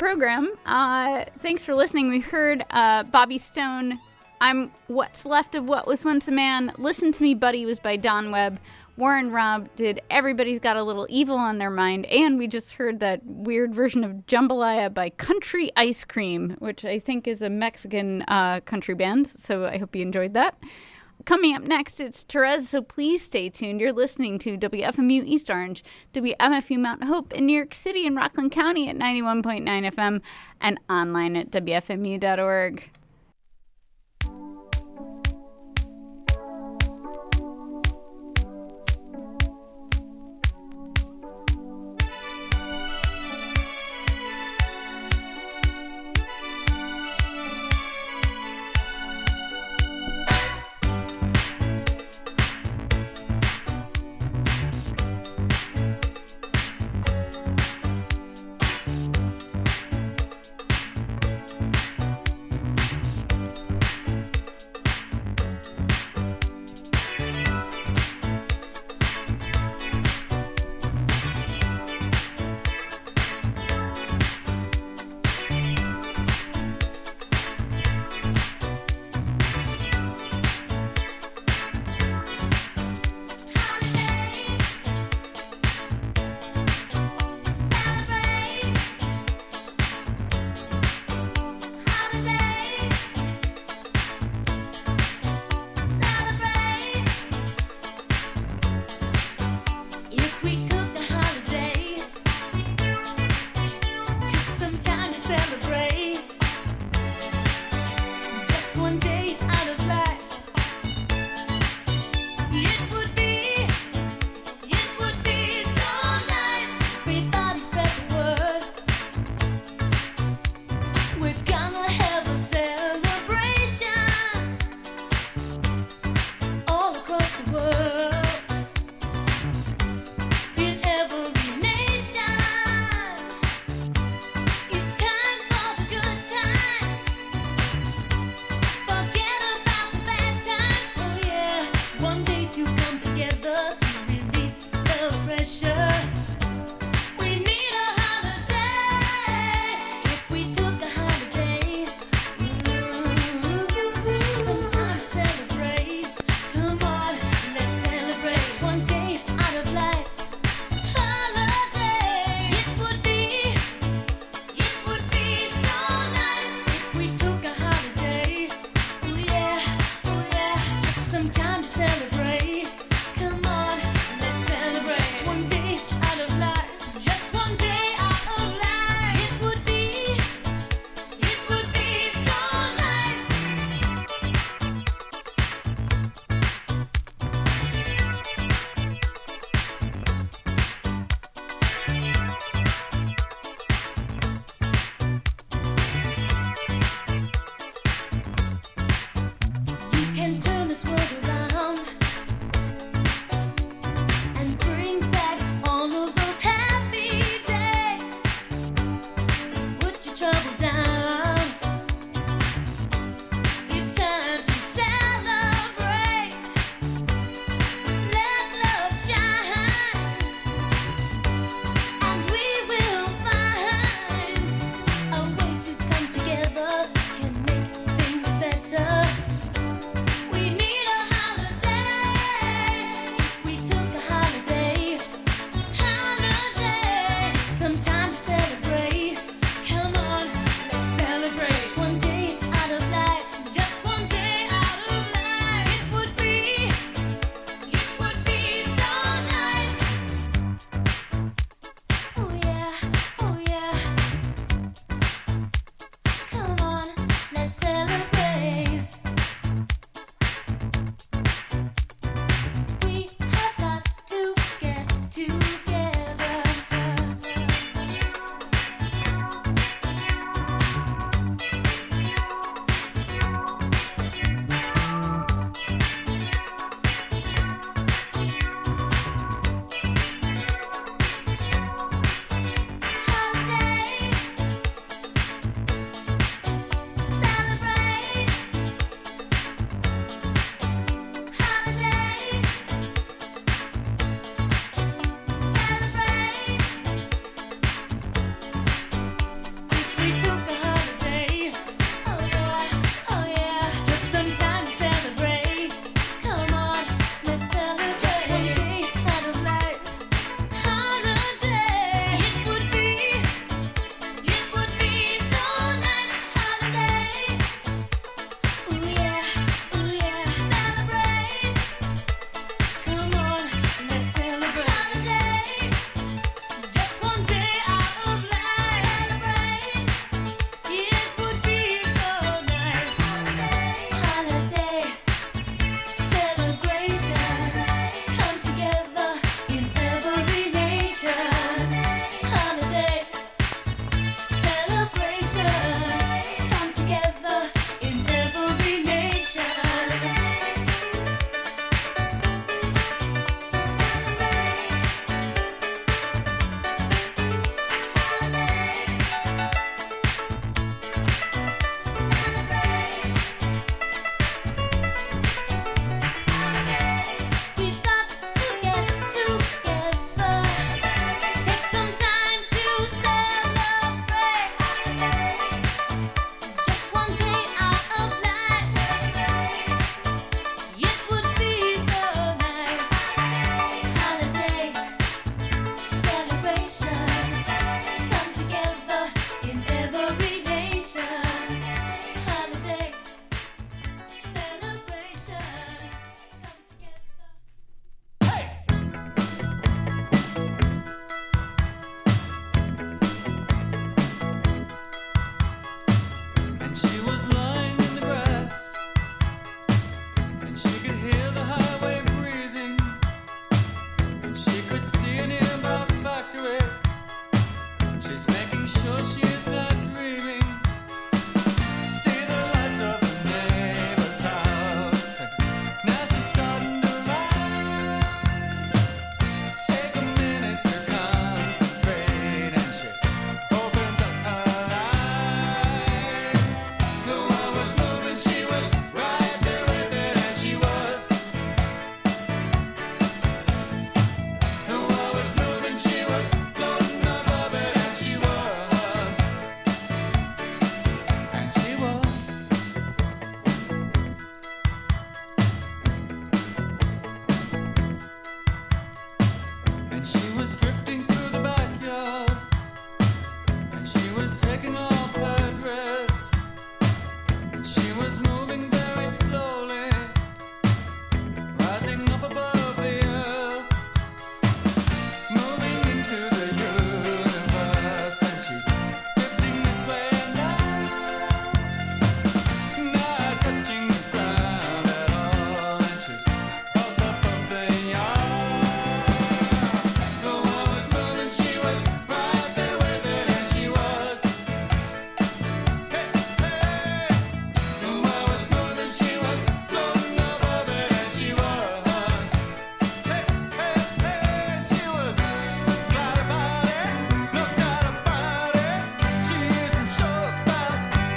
Program. 0.03 0.51
Uh, 0.65 1.23
thanks 1.39 1.63
for 1.63 1.73
listening. 1.73 2.09
We 2.09 2.19
heard 2.19 2.65
uh, 2.71 3.03
Bobby 3.03 3.37
Stone. 3.37 4.01
I'm 4.41 4.69
What's 4.87 5.25
Left 5.25 5.55
of 5.55 5.63
What 5.63 5.87
Was 5.87 6.03
Once 6.03 6.27
a 6.27 6.31
Man. 6.33 6.73
Listen 6.77 7.13
to 7.13 7.23
Me, 7.23 7.33
Buddy 7.33 7.65
was 7.65 7.79
by 7.79 7.95
Don 7.95 8.29
Webb. 8.29 8.59
Warren 8.97 9.31
Robb 9.31 9.69
did 9.77 10.01
Everybody's 10.11 10.59
Got 10.59 10.75
a 10.75 10.83
Little 10.83 11.07
Evil 11.09 11.37
on 11.37 11.57
Their 11.57 11.69
Mind. 11.69 12.05
And 12.07 12.37
we 12.37 12.47
just 12.47 12.73
heard 12.73 12.99
that 12.99 13.25
weird 13.25 13.73
version 13.73 14.03
of 14.03 14.27
Jambalaya 14.27 14.93
by 14.93 15.09
Country 15.09 15.71
Ice 15.77 16.03
Cream, 16.03 16.57
which 16.59 16.83
I 16.83 16.99
think 16.99 17.25
is 17.25 17.41
a 17.41 17.49
Mexican 17.49 18.23
uh, 18.23 18.59
country 18.59 18.95
band. 18.95 19.31
So 19.31 19.67
I 19.67 19.77
hope 19.77 19.95
you 19.95 20.01
enjoyed 20.01 20.33
that. 20.33 20.61
Coming 21.25 21.55
up 21.55 21.63
next, 21.63 22.01
it's 22.01 22.23
Therese, 22.23 22.67
so 22.67 22.81
please 22.81 23.23
stay 23.23 23.49
tuned. 23.49 23.79
You're 23.79 23.93
listening 23.93 24.37
to 24.39 24.57
WFMU 24.57 25.25
East 25.25 25.49
Orange, 25.49 25.81
WMFU 26.13 26.77
Mount 26.77 27.05
Hope 27.05 27.31
in 27.31 27.45
New 27.45 27.55
York 27.55 27.73
City 27.73 28.05
and 28.05 28.15
Rockland 28.15 28.51
County 28.51 28.89
at 28.89 28.97
91.9 28.97 29.63
FM 29.63 30.21
and 30.59 30.79
online 30.89 31.37
at 31.37 31.49
WFMU.org. 31.49 32.89